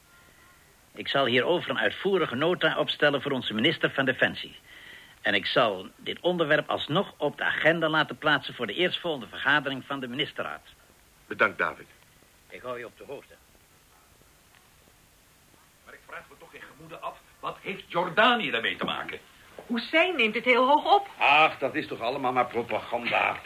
Ik 0.98 1.08
zal 1.08 1.26
hierover 1.26 1.70
een 1.70 1.78
uitvoerige 1.78 2.34
nota 2.34 2.78
opstellen 2.78 3.22
voor 3.22 3.32
onze 3.32 3.54
minister 3.54 3.90
van 3.90 4.04
Defensie. 4.04 4.56
En 5.22 5.34
ik 5.34 5.46
zal 5.46 5.88
dit 5.96 6.20
onderwerp 6.20 6.70
alsnog 6.70 7.14
op 7.16 7.36
de 7.36 7.44
agenda 7.44 7.88
laten 7.88 8.18
plaatsen... 8.18 8.54
voor 8.54 8.66
de 8.66 8.74
eerstvolgende 8.74 9.26
vergadering 9.26 9.84
van 9.86 10.00
de 10.00 10.08
ministerraad. 10.08 10.60
Bedankt, 11.26 11.58
David. 11.58 11.86
Ik 12.48 12.62
hou 12.62 12.78
je 12.78 12.86
op 12.86 12.98
de 12.98 13.04
hoogte. 13.06 13.34
Maar 15.84 15.94
ik 15.94 16.00
vraag 16.06 16.22
me 16.28 16.34
toch 16.38 16.54
in 16.54 16.60
gemoede 16.74 16.98
af, 16.98 17.18
wat 17.40 17.56
heeft 17.60 17.84
Jordanië 17.86 18.50
daarmee 18.50 18.76
te 18.76 18.84
maken? 18.84 19.18
Hussein 19.66 20.16
neemt 20.16 20.34
het 20.34 20.44
heel 20.44 20.66
hoog 20.66 20.94
op. 20.94 21.08
Ach, 21.18 21.58
dat 21.58 21.74
is 21.74 21.86
toch 21.86 22.00
allemaal 22.00 22.32
maar 22.32 22.46
propaganda. 22.46 23.36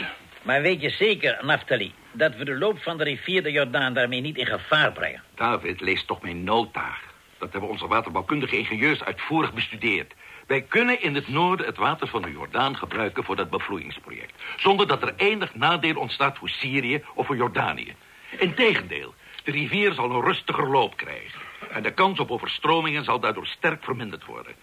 Maar 0.43 0.63
weet 0.63 0.81
je 0.81 0.91
zeker, 0.91 1.45
Naftali, 1.45 1.95
dat 2.13 2.37
we 2.37 2.45
de 2.45 2.59
loop 2.59 2.79
van 2.79 2.99
de 2.99 3.05
rivier 3.05 3.43
de 3.43 3.51
Jordaan 3.51 3.95
daarmee 3.95 4.21
niet 4.21 4.37
in 4.37 4.47
gevaar 4.47 4.93
brengen? 4.93 5.23
David, 5.35 5.81
lees 5.81 6.05
toch 6.05 6.23
mijn 6.23 6.45
nota. 6.45 6.95
Dat 7.43 7.53
hebben 7.53 7.71
onze 7.71 7.87
waterbouwkundige 7.87 8.59
ingenieurs 8.59 9.05
uitvoerig 9.05 9.53
bestudeerd. 9.53 10.15
Wij 10.47 10.63
kunnen 10.63 11.03
in 11.03 11.15
het 11.15 11.29
noorden 11.29 11.67
het 11.67 11.77
water 11.77 12.09
van 12.09 12.23
de 12.23 12.31
Jordaan 12.31 12.77
gebruiken 12.77 13.25
voor 13.25 13.37
dat 13.37 13.51
bevloeingsproject. 13.51 14.43
Zonder 14.57 14.87
dat 14.87 15.03
er 15.03 15.15
enig 15.17 15.55
nadeel 15.55 15.95
ontstaat 15.95 16.39
voor 16.39 16.49
Syrië 16.49 17.05
of 17.15 17.27
voor 17.27 17.37
Jordanië. 17.37 17.95
Integendeel, 18.39 19.15
de 19.45 19.51
rivier 19.51 19.93
zal 19.93 20.11
een 20.11 20.23
rustiger 20.23 20.69
loop 20.69 20.97
krijgen. 20.97 21.41
En 21.71 21.83
de 21.83 21.93
kans 21.93 22.19
op 22.19 22.31
overstromingen 22.31 23.05
zal 23.05 23.21
daardoor 23.21 23.47
sterk 23.47 23.85
verminderd 23.85 24.25
worden. 24.25 24.55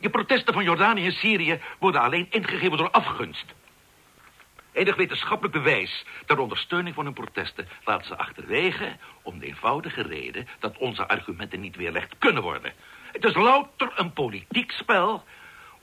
Die 0.00 0.10
protesten 0.10 0.54
van 0.54 0.64
Jordanië 0.64 1.04
en 1.04 1.12
Syrië 1.12 1.60
worden 1.78 2.00
alleen 2.00 2.26
ingegeven 2.30 2.76
door 2.76 2.90
afgunst. 2.90 3.54
Enig 4.78 4.96
wetenschappelijk 4.96 5.54
bewijs 5.54 6.04
ter 6.26 6.38
ondersteuning 6.38 6.94
van 6.94 7.04
hun 7.04 7.14
protesten 7.14 7.68
laten 7.84 8.06
ze 8.06 8.16
achterwege 8.16 8.96
om 9.22 9.38
de 9.38 9.46
eenvoudige 9.46 10.02
reden 10.02 10.48
dat 10.58 10.78
onze 10.78 11.08
argumenten 11.08 11.60
niet 11.60 11.76
weerlegd 11.76 12.14
kunnen 12.18 12.42
worden. 12.42 12.72
Het 13.12 13.24
is 13.24 13.34
louter 13.34 13.92
een 13.96 14.12
politiek 14.12 14.70
spel 14.70 15.24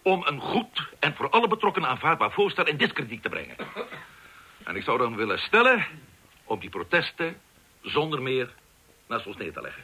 om 0.02 0.24
een 0.26 0.40
goed 0.40 0.90
en 1.00 1.16
voor 1.16 1.30
alle 1.30 1.48
betrokkenen 1.48 1.90
aanvaardbaar 1.90 2.32
voorstel 2.32 2.68
in 2.68 2.78
discrediet 2.78 3.22
te 3.22 3.30
brengen. 3.30 3.56
En 4.64 4.76
ik 4.76 4.84
zou 4.84 4.98
dan 4.98 5.16
willen 5.16 5.40
stellen 5.40 5.86
om 6.44 6.60
die 6.60 6.70
protesten 6.70 7.42
zonder 7.82 8.22
meer 8.22 8.54
naast 9.08 9.26
ons 9.26 9.38
neer 9.38 9.54
te 9.54 9.62
leggen. 9.62 9.84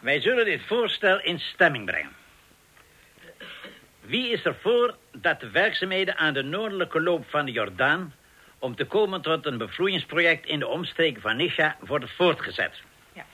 Wij 0.00 0.20
zullen 0.20 0.44
dit 0.44 0.66
voorstel 0.66 1.20
in 1.20 1.38
stemming 1.38 1.84
brengen. 1.84 2.21
Wie 4.02 4.30
is 4.30 4.44
er 4.44 4.54
voor 4.60 4.96
dat 5.12 5.40
de 5.40 5.50
werkzaamheden 5.50 6.16
aan 6.16 6.34
de 6.34 6.42
noordelijke 6.42 7.00
loop 7.00 7.24
van 7.28 7.44
de 7.44 7.52
Jordaan... 7.52 8.14
om 8.58 8.74
te 8.76 8.84
komen 8.84 9.22
tot 9.22 9.46
een 9.46 9.58
bevloeingsproject 9.58 10.46
in 10.46 10.58
de 10.58 10.66
omstreken 10.66 11.22
van 11.22 11.36
Nisha 11.36 11.76
worden 11.80 12.08
voortgezet? 12.08 12.80
Ja. 13.12 13.24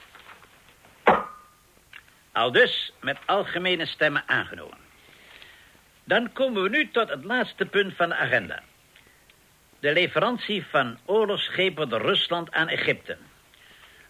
Al 2.32 2.52
dus 2.52 2.92
met 3.00 3.18
algemene 3.26 3.86
stemmen 3.86 4.22
aangenomen. 4.26 4.78
Dan 6.04 6.32
komen 6.32 6.62
we 6.62 6.68
nu 6.68 6.90
tot 6.90 7.08
het 7.08 7.24
laatste 7.24 7.66
punt 7.66 7.94
van 7.96 8.08
de 8.08 8.14
agenda. 8.14 8.62
De 9.80 9.92
leverantie 9.92 10.66
van 10.66 10.98
oorlogsschepen 11.04 11.88
door 11.88 12.00
Rusland 12.00 12.52
aan 12.52 12.68
Egypte. 12.68 13.16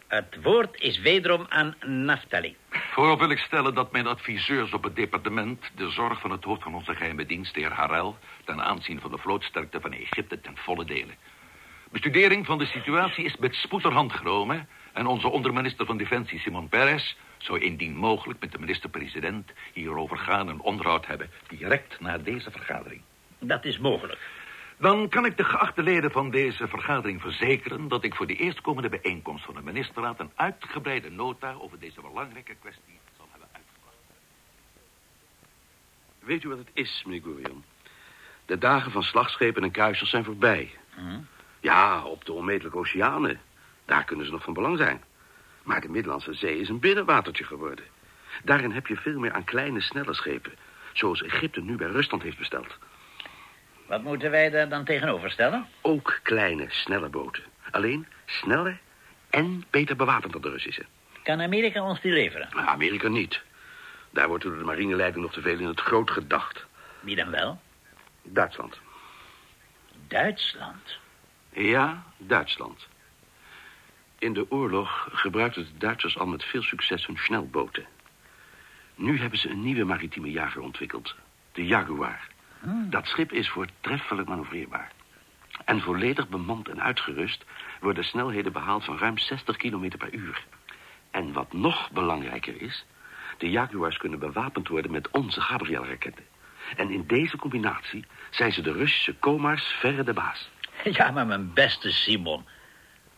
Het 0.08 0.42
woord 0.42 0.80
is 0.80 1.00
wederom 1.00 1.46
aan 1.48 1.74
Naftali. 1.86 2.56
Voorop 2.70 3.18
wil 3.18 3.30
ik 3.30 3.38
stellen 3.38 3.74
dat 3.74 3.92
mijn 3.92 4.06
adviseurs 4.06 4.72
op 4.72 4.84
het 4.84 4.96
departement... 4.96 5.70
de 5.74 5.90
zorg 5.90 6.20
van 6.20 6.30
het 6.30 6.44
hoofd 6.44 6.62
van 6.62 6.74
onze 6.74 6.94
geheime 6.94 7.26
dienst, 7.26 7.54
de 7.54 7.60
heer 7.60 7.72
Harel... 7.72 8.16
ten 8.44 8.62
aanzien 8.62 9.00
van 9.00 9.10
de 9.10 9.18
vlootsterkte 9.18 9.80
van 9.80 9.92
Egypte 9.92 10.40
ten 10.40 10.56
volle 10.56 10.84
delen. 10.84 11.14
Bestudering 11.90 12.46
van 12.46 12.58
de 12.58 12.66
situatie 12.66 13.24
is 13.24 13.36
met 13.36 13.54
spoed 13.54 13.82
ter 13.82 13.92
hand 13.92 14.12
genomen... 14.12 14.68
en 14.92 15.06
onze 15.06 15.28
onderminister 15.28 15.86
van 15.86 15.96
Defensie, 15.96 16.38
Simon 16.38 16.68
Peres... 16.68 17.16
zou 17.38 17.60
indien 17.60 17.96
mogelijk 17.96 18.40
met 18.40 18.52
de 18.52 18.58
minister-president 18.58 19.50
hierover 19.72 20.18
gaan... 20.18 20.48
een 20.48 20.60
onderhoud 20.60 21.06
hebben 21.06 21.30
direct 21.48 22.00
na 22.00 22.18
deze 22.18 22.50
vergadering. 22.50 23.00
Dat 23.38 23.64
is 23.64 23.78
mogelijk. 23.78 24.18
Dan 24.78 25.08
kan 25.08 25.24
ik 25.24 25.36
de 25.36 25.44
geachte 25.44 25.82
leden 25.82 26.10
van 26.10 26.30
deze 26.30 26.68
vergadering 26.68 27.20
verzekeren... 27.20 27.88
dat 27.88 28.04
ik 28.04 28.14
voor 28.14 28.26
de 28.26 28.36
eerstkomende 28.36 28.88
bijeenkomst 28.88 29.44
van 29.44 29.54
de 29.54 29.62
ministerraad... 29.62 30.20
een 30.20 30.30
uitgebreide 30.34 31.10
nota 31.10 31.52
over 31.52 31.78
deze 31.78 32.00
belangrijke 32.00 32.54
kwestie 32.54 32.98
zal 33.16 33.26
hebben 33.30 33.48
uitgebracht. 33.52 33.96
Weet 36.18 36.44
u 36.44 36.48
wat 36.48 36.58
het 36.58 36.70
is, 36.72 37.02
meneer 37.06 37.22
Gurion? 37.22 37.64
De 38.46 38.58
dagen 38.58 38.90
van 38.90 39.02
slagschepen 39.02 39.62
en 39.62 39.70
kuisers 39.70 40.10
zijn 40.10 40.24
voorbij. 40.24 40.70
Hm? 40.94 41.18
Ja, 41.60 42.04
op 42.04 42.24
de 42.24 42.32
onmetelijke 42.32 42.78
oceanen. 42.78 43.40
Daar 43.84 44.04
kunnen 44.04 44.26
ze 44.26 44.32
nog 44.32 44.42
van 44.42 44.52
belang 44.52 44.78
zijn. 44.78 45.02
Maar 45.62 45.80
de 45.80 45.88
Middellandse 45.88 46.34
Zee 46.34 46.60
is 46.60 46.68
een 46.68 46.80
binnenwatertje 46.80 47.44
geworden. 47.44 47.84
Daarin 48.44 48.72
heb 48.72 48.86
je 48.86 48.96
veel 48.96 49.18
meer 49.18 49.32
aan 49.32 49.44
kleine, 49.44 49.80
snelle 49.80 50.14
schepen. 50.14 50.52
Zoals 50.92 51.22
Egypte 51.22 51.60
nu 51.60 51.76
bij 51.76 51.88
Rusland 51.88 52.22
heeft 52.22 52.38
besteld. 52.38 52.78
Wat 53.88 54.02
moeten 54.02 54.30
wij 54.30 54.50
daar 54.50 54.68
dan 54.68 54.84
tegenover 54.84 55.30
stellen? 55.30 55.66
Ook 55.80 56.20
kleine, 56.22 56.66
snelle 56.68 57.08
boten. 57.08 57.42
Alleen 57.70 58.06
sneller 58.26 58.78
en 59.30 59.64
beter 59.70 59.96
bewapend 59.96 60.32
dan 60.32 60.42
de 60.42 60.50
Russische. 60.50 60.84
Kan 61.22 61.40
Amerika 61.40 61.82
ons 61.82 62.00
die 62.00 62.12
leveren? 62.12 62.54
Amerika 62.54 63.08
niet. 63.08 63.40
Daar 64.10 64.28
wordt 64.28 64.44
door 64.44 64.58
de 64.58 64.64
marineleiding 64.64 65.22
nog 65.22 65.32
te 65.32 65.40
veel 65.40 65.58
in 65.58 65.66
het 65.66 65.80
groot 65.80 66.10
gedacht. 66.10 66.64
Wie 67.00 67.16
dan 67.16 67.30
wel? 67.30 67.60
Duitsland. 68.22 68.78
Duitsland. 70.08 70.98
Ja, 71.52 72.02
Duitsland. 72.16 72.86
In 74.18 74.32
de 74.32 74.50
oorlog 74.50 75.08
gebruikten 75.12 75.64
de 75.64 75.78
Duitsers 75.78 76.18
al 76.18 76.26
met 76.26 76.44
veel 76.44 76.62
succes 76.62 77.06
hun 77.06 77.18
snelboten. 77.18 77.86
Nu 78.94 79.18
hebben 79.18 79.38
ze 79.38 79.48
een 79.48 79.62
nieuwe 79.62 79.84
maritieme 79.84 80.30
jager 80.30 80.60
ontwikkeld. 80.60 81.14
De 81.52 81.66
Jaguar. 81.66 82.28
Dat 82.64 83.06
schip 83.06 83.32
is 83.32 83.48
voortreffelijk 83.48 84.28
manoeuvreerbaar. 84.28 84.92
En 85.64 85.80
volledig 85.80 86.28
bemand 86.28 86.68
en 86.68 86.82
uitgerust 86.82 87.44
worden 87.80 88.04
snelheden 88.04 88.52
behaald 88.52 88.84
van 88.84 88.98
ruim 88.98 89.18
60 89.18 89.56
km 89.56 89.96
per 89.98 90.14
uur. 90.14 90.44
En 91.10 91.32
wat 91.32 91.52
nog 91.52 91.90
belangrijker 91.90 92.62
is... 92.62 92.84
de 93.38 93.50
Jaguars 93.50 93.96
kunnen 93.96 94.18
bewapend 94.18 94.68
worden 94.68 94.90
met 94.90 95.10
onze 95.10 95.40
Gabriel-raketten. 95.40 96.24
En 96.76 96.90
in 96.90 97.06
deze 97.06 97.36
combinatie 97.36 98.04
zijn 98.30 98.52
ze 98.52 98.62
de 98.62 98.72
Russische 98.72 99.14
Komars 99.14 99.64
verre 99.64 100.04
de 100.04 100.12
baas. 100.12 100.50
Ja, 100.98 101.10
maar 101.10 101.26
mijn 101.26 101.52
beste 101.52 101.92
Simon. 101.92 102.46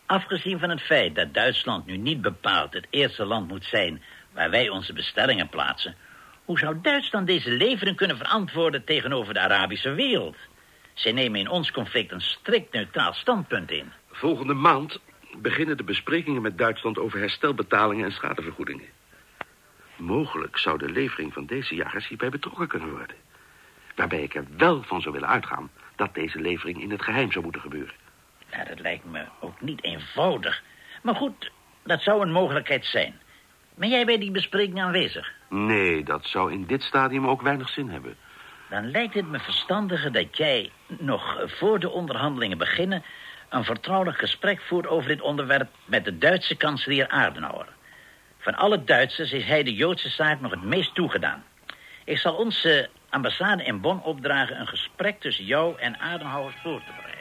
Afgezien 0.05 0.59
van 0.59 0.69
het 0.69 0.81
feit 0.81 1.15
dat 1.15 1.33
Duitsland 1.33 1.85
nu 1.85 1.97
niet 1.97 2.21
bepaald 2.21 2.73
het 2.73 2.87
eerste 2.89 3.25
land 3.25 3.47
moet 3.47 3.65
zijn... 3.65 4.03
waar 4.33 4.49
wij 4.49 4.69
onze 4.69 4.93
bestellingen 4.93 5.49
plaatsen... 5.49 5.95
hoe 6.45 6.59
zou 6.59 6.81
Duitsland 6.81 7.27
deze 7.27 7.51
levering 7.51 7.97
kunnen 7.97 8.17
verantwoorden 8.17 8.83
tegenover 8.83 9.33
de 9.33 9.39
Arabische 9.39 9.93
wereld? 9.93 10.35
Zij 10.93 11.11
nemen 11.11 11.39
in 11.39 11.49
ons 11.49 11.71
conflict 11.71 12.11
een 12.11 12.21
strikt 12.21 12.73
neutraal 12.73 13.13
standpunt 13.13 13.71
in. 13.71 13.91
Volgende 14.11 14.53
maand 14.53 14.99
beginnen 15.37 15.77
de 15.77 15.83
besprekingen 15.83 16.41
met 16.41 16.57
Duitsland 16.57 16.97
over 16.97 17.19
herstelbetalingen 17.19 18.05
en 18.05 18.11
schadevergoedingen. 18.11 18.85
Mogelijk 19.95 20.57
zou 20.57 20.77
de 20.77 20.89
levering 20.89 21.33
van 21.33 21.45
deze 21.45 21.75
jagers 21.75 22.07
hierbij 22.07 22.29
betrokken 22.29 22.67
kunnen 22.67 22.89
worden. 22.89 23.15
Waarbij 23.95 24.23
ik 24.23 24.35
er 24.35 24.45
wel 24.57 24.83
van 24.83 25.01
zou 25.01 25.13
willen 25.13 25.29
uitgaan 25.29 25.71
dat 25.95 26.13
deze 26.13 26.39
levering 26.39 26.81
in 26.81 26.91
het 26.91 27.01
geheim 27.01 27.31
zou 27.31 27.43
moeten 27.43 27.61
gebeuren. 27.61 27.93
Ja, 28.51 28.63
dat 28.63 28.79
lijkt 28.79 29.05
me 29.05 29.25
ook 29.39 29.61
niet 29.61 29.83
eenvoudig. 29.83 30.63
Maar 31.01 31.15
goed, 31.15 31.51
dat 31.83 32.01
zou 32.01 32.21
een 32.21 32.31
mogelijkheid 32.31 32.85
zijn. 32.85 33.19
Ben 33.75 33.89
jij 33.89 34.05
bij 34.05 34.17
die 34.17 34.31
bespreking 34.31 34.81
aanwezig? 34.81 35.31
Nee, 35.49 36.03
dat 36.03 36.25
zou 36.25 36.51
in 36.51 36.65
dit 36.65 36.83
stadium 36.83 37.27
ook 37.27 37.41
weinig 37.41 37.69
zin 37.69 37.89
hebben. 37.89 38.15
Dan 38.69 38.91
lijkt 38.91 39.13
het 39.13 39.27
me 39.27 39.39
verstandiger 39.39 40.11
dat 40.11 40.37
jij 40.37 40.71
nog 40.87 41.39
voor 41.45 41.79
de 41.79 41.89
onderhandelingen 41.89 42.57
beginnen... 42.57 43.03
een 43.49 43.63
vertrouwelijk 43.63 44.17
gesprek 44.17 44.61
voert 44.61 44.87
over 44.87 45.09
dit 45.09 45.21
onderwerp 45.21 45.69
met 45.85 46.05
de 46.05 46.17
Duitse 46.17 46.55
kanselier 46.55 47.07
Adenauer. 47.07 47.67
Van 48.37 48.55
alle 48.55 48.83
Duitsers 48.83 49.31
is 49.31 49.45
hij 49.45 49.63
de 49.63 49.73
Joodse 49.73 50.09
zaak 50.09 50.41
nog 50.41 50.51
het 50.51 50.63
meest 50.63 50.95
toegedaan. 50.95 51.43
Ik 52.05 52.17
zal 52.17 52.35
onze 52.35 52.89
ambassade 53.09 53.63
in 53.63 53.81
Bonn 53.81 54.03
opdragen 54.03 54.59
een 54.59 54.67
gesprek 54.67 55.19
tussen 55.19 55.45
jou 55.45 55.77
en 55.79 55.99
Adenauer 55.99 56.53
voor 56.63 56.79
te 56.79 56.91
bereiden. 56.95 57.20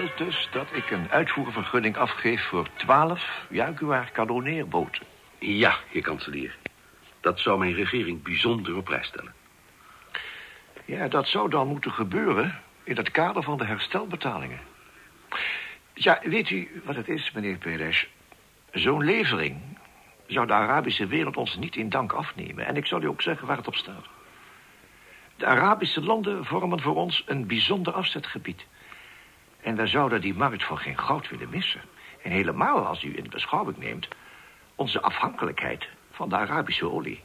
Wilt 0.00 0.18
dus 0.18 0.48
dat 0.52 0.66
ik 0.72 0.90
een 0.90 1.10
uitvoervergunning 1.10 1.96
afgeef 1.96 2.48
voor 2.48 2.68
twaalf 2.76 3.46
Jaguar 3.50 4.10
kanonneerboten. 4.10 5.06
Ja, 5.38 5.76
heer 5.88 6.02
kanselier. 6.02 6.56
Dat 7.20 7.40
zou 7.40 7.58
mijn 7.58 7.74
regering 7.74 8.22
bijzonder 8.22 8.76
op 8.76 8.84
prijs 8.84 9.06
stellen. 9.06 9.34
Ja, 10.84 11.08
dat 11.08 11.28
zou 11.28 11.50
dan 11.50 11.68
moeten 11.68 11.92
gebeuren 11.92 12.60
in 12.84 12.96
het 12.96 13.10
kader 13.10 13.42
van 13.42 13.58
de 13.58 13.64
herstelbetalingen. 13.64 14.60
Ja, 15.94 16.20
weet 16.22 16.50
u 16.50 16.82
wat 16.84 16.96
het 16.96 17.08
is, 17.08 17.32
meneer 17.32 17.56
Perez? 17.56 18.06
Zo'n 18.72 19.04
levering 19.04 19.60
zou 20.26 20.46
de 20.46 20.52
Arabische 20.52 21.06
wereld 21.06 21.36
ons 21.36 21.56
niet 21.56 21.76
in 21.76 21.88
dank 21.88 22.12
afnemen. 22.12 22.66
En 22.66 22.76
ik 22.76 22.86
zal 22.86 23.02
u 23.02 23.06
ook 23.06 23.22
zeggen 23.22 23.46
waar 23.46 23.56
het 23.56 23.68
op 23.68 23.74
staat. 23.74 24.06
De 25.36 25.46
Arabische 25.46 26.02
landen 26.02 26.44
vormen 26.44 26.80
voor 26.80 26.94
ons 26.94 27.22
een 27.26 27.46
bijzonder 27.46 27.92
afzetgebied. 27.92 28.66
En 29.68 29.76
wij 29.76 29.86
zouden 29.86 30.20
die 30.20 30.34
markt 30.34 30.64
voor 30.64 30.78
geen 30.78 30.98
goud 30.98 31.28
willen 31.28 31.50
missen. 31.50 31.80
En 32.22 32.30
helemaal 32.30 32.86
als 32.86 33.02
u 33.02 33.16
in 33.16 33.30
beschouwing 33.30 33.76
neemt... 33.76 34.08
onze 34.74 35.00
afhankelijkheid 35.00 35.88
van 36.10 36.28
de 36.28 36.36
Arabische 36.36 36.90
olie. 36.90 37.22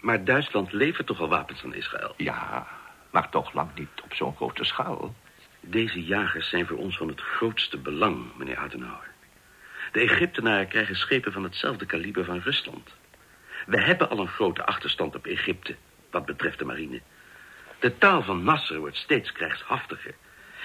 Maar 0.00 0.24
Duitsland 0.24 0.72
levert 0.72 1.06
toch 1.06 1.20
al 1.20 1.28
wapens 1.28 1.64
aan 1.64 1.74
Israël? 1.74 2.14
Ja, 2.16 2.66
maar 3.10 3.28
toch 3.30 3.52
lang 3.52 3.70
niet 3.74 4.02
op 4.04 4.14
zo'n 4.14 4.36
grote 4.36 4.64
schaal. 4.64 5.14
Deze 5.60 6.04
jagers 6.04 6.48
zijn 6.48 6.66
voor 6.66 6.76
ons 6.76 6.96
van 6.96 7.08
het 7.08 7.20
grootste 7.20 7.78
belang, 7.78 8.36
meneer 8.36 8.56
Adenauer. 8.56 9.10
De 9.92 10.00
Egyptenaren 10.00 10.68
krijgen 10.68 10.96
schepen 10.96 11.32
van 11.32 11.42
hetzelfde 11.42 11.86
kaliber 11.86 12.24
van 12.24 12.40
Rusland. 12.40 12.90
We 13.66 13.80
hebben 13.80 14.10
al 14.10 14.18
een 14.18 14.28
grote 14.28 14.64
achterstand 14.66 15.16
op 15.16 15.26
Egypte, 15.26 15.76
wat 16.10 16.26
betreft 16.26 16.58
de 16.58 16.64
marine. 16.64 17.00
De 17.78 17.98
taal 17.98 18.22
van 18.22 18.44
Nasser 18.44 18.78
wordt 18.78 18.96
steeds 18.96 19.32
krijgshaftiger. 19.32 20.14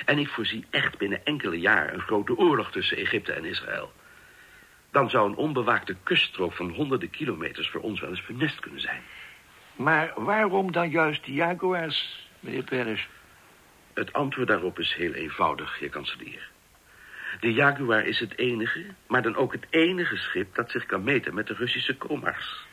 En 0.05 0.17
ik 0.17 0.27
voorzie 0.27 0.65
echt 0.69 0.97
binnen 0.97 1.25
enkele 1.25 1.59
jaren 1.59 1.93
een 1.93 2.01
grote 2.01 2.37
oorlog 2.37 2.71
tussen 2.71 2.97
Egypte 2.97 3.33
en 3.33 3.45
Israël. 3.45 3.93
Dan 4.91 5.09
zou 5.09 5.29
een 5.29 5.35
onbewaakte 5.35 5.95
kuststrook 6.03 6.53
van 6.53 6.69
honderden 6.69 7.09
kilometers 7.09 7.69
voor 7.69 7.81
ons 7.81 7.99
wel 7.99 8.09
eens 8.09 8.21
funest 8.21 8.59
kunnen 8.59 8.81
zijn. 8.81 9.01
Maar 9.75 10.11
waarom 10.15 10.71
dan 10.71 10.89
juist 10.89 11.25
die 11.25 11.33
Jaguars, 11.33 12.27
meneer 12.39 12.63
Perez? 12.63 13.07
Het 13.93 14.13
antwoord 14.13 14.47
daarop 14.47 14.79
is 14.79 14.93
heel 14.93 15.13
eenvoudig, 15.13 15.79
heer 15.79 15.89
kanselier. 15.89 16.49
De 17.39 17.53
Jaguar 17.53 18.05
is 18.05 18.19
het 18.19 18.37
enige, 18.37 18.85
maar 19.07 19.21
dan 19.21 19.35
ook 19.35 19.51
het 19.51 19.65
enige 19.69 20.17
schip... 20.17 20.55
dat 20.55 20.71
zich 20.71 20.85
kan 20.85 21.03
meten 21.03 21.33
met 21.33 21.47
de 21.47 21.53
Russische 21.53 21.95
Komars. 21.95 22.65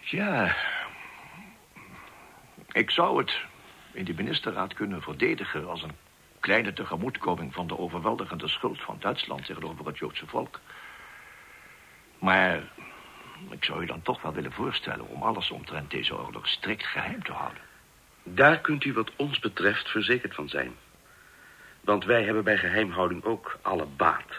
Ja, 0.00 0.56
ik 2.72 2.90
zou 2.90 3.18
het 3.18 3.40
in 3.92 4.04
de 4.04 4.14
ministerraad 4.14 4.74
kunnen 4.74 5.02
verdedigen... 5.02 5.68
als 5.68 5.82
een 5.82 5.96
kleine 6.40 6.72
tegemoetkoming 6.72 7.54
van 7.54 7.66
de 7.66 7.78
overweldigende 7.78 8.48
schuld 8.48 8.80
van 8.82 8.96
Duitsland... 9.00 9.44
tegenover 9.44 9.86
het 9.86 9.98
Joodse 9.98 10.26
volk. 10.26 10.60
Maar 12.18 12.62
ik 13.50 13.64
zou 13.64 13.82
u 13.82 13.86
dan 13.86 14.02
toch 14.02 14.22
wel 14.22 14.32
willen 14.32 14.52
voorstellen... 14.52 15.08
om 15.08 15.22
alles 15.22 15.50
omtrent 15.50 15.90
deze 15.90 16.18
oorlog 16.18 16.48
strikt 16.48 16.86
geheim 16.86 17.22
te 17.22 17.32
houden. 17.32 17.62
Daar 18.22 18.60
kunt 18.60 18.84
u 18.84 18.92
wat 18.92 19.10
ons 19.16 19.38
betreft 19.38 19.88
verzekerd 19.88 20.34
van 20.34 20.48
zijn. 20.48 20.74
Want 21.80 22.04
wij 22.04 22.24
hebben 22.24 22.44
bij 22.44 22.58
geheimhouding 22.58 23.24
ook 23.24 23.58
alle 23.62 23.86
baat. 23.86 24.32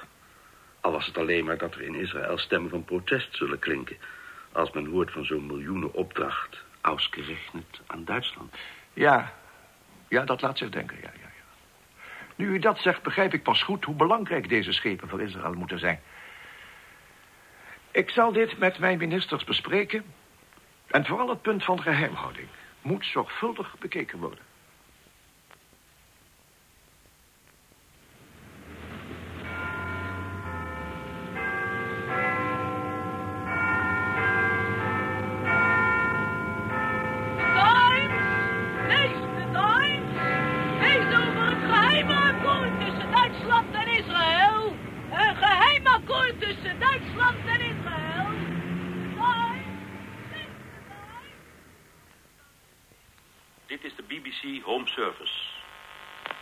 Al 0.81 0.91
was 0.91 1.05
het 1.05 1.17
alleen 1.17 1.45
maar 1.45 1.57
dat 1.57 1.73
er 1.73 1.81
in 1.81 1.95
Israël 1.95 2.37
stemmen 2.37 2.69
van 2.69 2.85
protest 2.85 3.35
zullen 3.35 3.59
klinken... 3.59 3.97
als 4.51 4.71
men 4.71 4.85
hoort 4.85 5.11
van 5.11 5.25
zo'n 5.25 5.45
miljoenen 5.45 5.93
opdracht... 5.93 6.57
ausgerechnet 6.81 7.79
aan 7.87 8.05
Duitsland. 8.05 8.53
Ja, 8.99 9.33
ja, 10.07 10.23
dat 10.23 10.41
laat 10.41 10.57
zich 10.57 10.69
denken, 10.69 10.97
ja, 11.01 11.09
ja, 11.13 11.29
ja. 11.37 11.43
Nu 12.35 12.47
u 12.47 12.59
dat 12.59 12.79
zegt, 12.79 13.01
begrijp 13.01 13.33
ik 13.33 13.43
pas 13.43 13.63
goed... 13.63 13.85
hoe 13.85 13.95
belangrijk 13.95 14.49
deze 14.49 14.71
schepen 14.71 15.09
voor 15.09 15.21
Israël 15.21 15.53
moeten 15.53 15.79
zijn. 15.79 15.99
Ik 17.91 18.09
zal 18.09 18.31
dit 18.31 18.57
met 18.57 18.79
mijn 18.79 18.97
ministers 18.97 19.43
bespreken... 19.43 20.03
En 20.87 21.05
vooral 21.05 21.29
het 21.29 21.41
punt 21.41 21.63
van 21.63 21.81
geheimhouding 21.81 22.47
moet 22.81 23.05
zorgvuldig 23.05 23.75
bekeken 23.79 24.19
worden. 24.19 24.48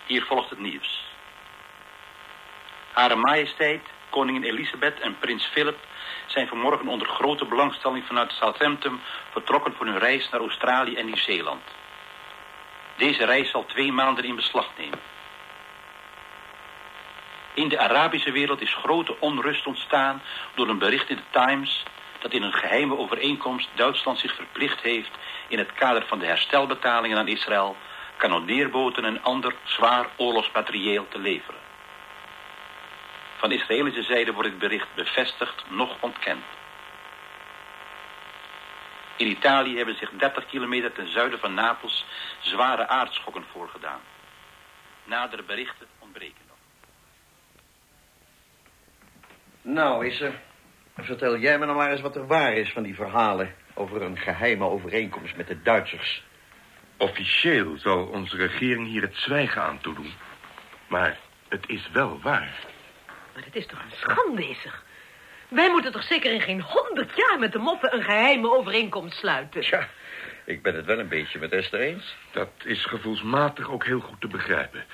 Hier 0.07 0.23
volgt 0.23 0.49
het 0.49 0.59
nieuws. 0.59 1.05
Hare 2.91 3.15
Majesteit, 3.15 3.81
koningin 4.09 4.43
Elisabeth 4.43 4.99
en 4.99 5.17
prins 5.19 5.45
Philip 5.45 5.77
zijn 6.25 6.47
vanmorgen 6.47 6.87
onder 6.87 7.07
grote 7.07 7.45
belangstelling 7.45 8.05
vanuit 8.05 8.31
Southampton 8.31 9.01
vertrokken 9.31 9.73
voor 9.73 9.85
hun 9.85 9.99
reis 9.99 10.29
naar 10.29 10.39
Australië 10.39 10.95
en 10.95 11.05
Nieuw-Zeeland. 11.05 11.63
Deze 12.97 13.25
reis 13.25 13.49
zal 13.49 13.65
twee 13.65 13.91
maanden 13.91 14.23
in 14.23 14.35
beslag 14.35 14.67
nemen. 14.77 14.99
In 17.53 17.69
de 17.69 17.79
Arabische 17.79 18.31
wereld 18.31 18.61
is 18.61 18.73
grote 18.73 19.19
onrust 19.19 19.67
ontstaan 19.67 20.21
door 20.55 20.67
een 20.67 20.77
bericht 20.77 21.09
in 21.09 21.15
de 21.15 21.39
Times 21.39 21.83
dat 22.19 22.33
in 22.33 22.43
een 22.43 22.53
geheime 22.53 22.97
overeenkomst 22.97 23.69
Duitsland 23.75 24.19
zich 24.19 24.35
verplicht 24.35 24.81
heeft 24.81 25.11
in 25.47 25.57
het 25.57 25.73
kader 25.73 26.05
van 26.07 26.19
de 26.19 26.25
herstelbetalingen 26.25 27.17
aan 27.17 27.27
Israël 27.27 27.75
kanonneerboten 28.17 29.05
en 29.05 29.23
ander 29.23 29.55
zwaar 29.63 30.07
oorlogsmaterieel 30.17 31.07
te 31.07 31.19
leveren. 31.19 31.61
Van 33.37 33.51
Israëlische 33.51 34.03
zijde 34.03 34.33
wordt 34.33 34.49
het 34.49 34.59
bericht 34.59 34.95
bevestigd, 34.95 35.63
nog 35.69 36.01
ontkend. 36.01 36.43
In 39.17 39.27
Italië 39.27 39.75
hebben 39.77 39.97
zich 39.97 40.09
30 40.09 40.45
kilometer 40.45 40.91
ten 40.91 41.11
zuiden 41.11 41.39
van 41.39 41.53
Napels 41.53 42.05
zware 42.39 42.87
aardschokken 42.87 43.43
voorgedaan. 43.51 43.99
Nadere 45.03 45.43
berichten 45.43 45.87
ontbreken 45.99 46.43
nog. 46.47 46.57
Nou, 49.61 50.05
is 50.05 50.21
er. 50.21 50.39
Vertel 50.97 51.37
jij 51.37 51.59
me 51.59 51.65
nou 51.65 51.77
maar 51.77 51.91
eens 51.91 52.01
wat 52.01 52.15
er 52.15 52.27
waar 52.27 52.53
is 52.53 52.71
van 52.71 52.83
die 52.83 52.95
verhalen... 52.95 53.55
over 53.73 54.01
een 54.01 54.17
geheime 54.17 54.65
overeenkomst 54.65 55.35
met 55.35 55.47
de 55.47 55.61
Duitsers. 55.61 56.23
Officieel 56.97 57.77
zal 57.77 58.05
onze 58.05 58.35
regering 58.35 58.87
hier 58.87 59.01
het 59.01 59.15
zwijgen 59.15 59.61
aan 59.61 59.79
toedoen. 59.81 60.13
Maar 60.87 61.17
het 61.49 61.69
is 61.69 61.89
wel 61.91 62.19
waar. 62.21 62.65
Maar 63.33 63.43
het 63.43 63.55
is 63.55 63.65
toch 63.65 63.79
een 63.79 63.97
schande, 63.97 64.49
is 64.49 64.65
er? 64.65 64.81
Wij 65.47 65.69
moeten 65.69 65.91
toch 65.91 66.03
zeker 66.03 66.31
in 66.31 66.41
geen 66.41 66.61
honderd 66.61 67.11
jaar 67.15 67.39
met 67.39 67.51
de 67.51 67.59
moffen 67.59 67.93
een 67.95 68.03
geheime 68.03 68.51
overeenkomst 68.51 69.17
sluiten? 69.17 69.61
Tja, 69.61 69.87
ik 70.45 70.61
ben 70.61 70.75
het 70.75 70.85
wel 70.85 70.99
een 70.99 71.07
beetje 71.07 71.39
met 71.39 71.51
Esther 71.51 71.79
eens. 71.79 72.15
Dat 72.31 72.49
is 72.63 72.85
gevoelsmatig 72.85 73.69
ook 73.69 73.85
heel 73.85 73.99
goed 73.99 74.21
te 74.21 74.27
begrijpen. 74.27 74.85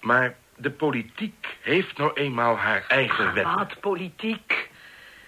Maar 0.00 0.34
de 0.56 0.70
politiek 0.70 1.46
heeft 1.60 1.98
nou 1.98 2.12
eenmaal 2.14 2.56
haar 2.56 2.84
eigen 2.88 3.34
wetten. 3.34 3.54
Wat 3.54 3.80
politiek. 3.80 4.68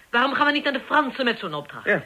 Waarom 0.09 0.33
gaan 0.33 0.45
we 0.45 0.51
niet 0.51 0.63
naar 0.63 0.73
de 0.73 0.83
Fransen 0.85 1.25
met 1.25 1.39
zo'n 1.39 1.53
opdracht? 1.53 1.85
Ja. 1.85 2.03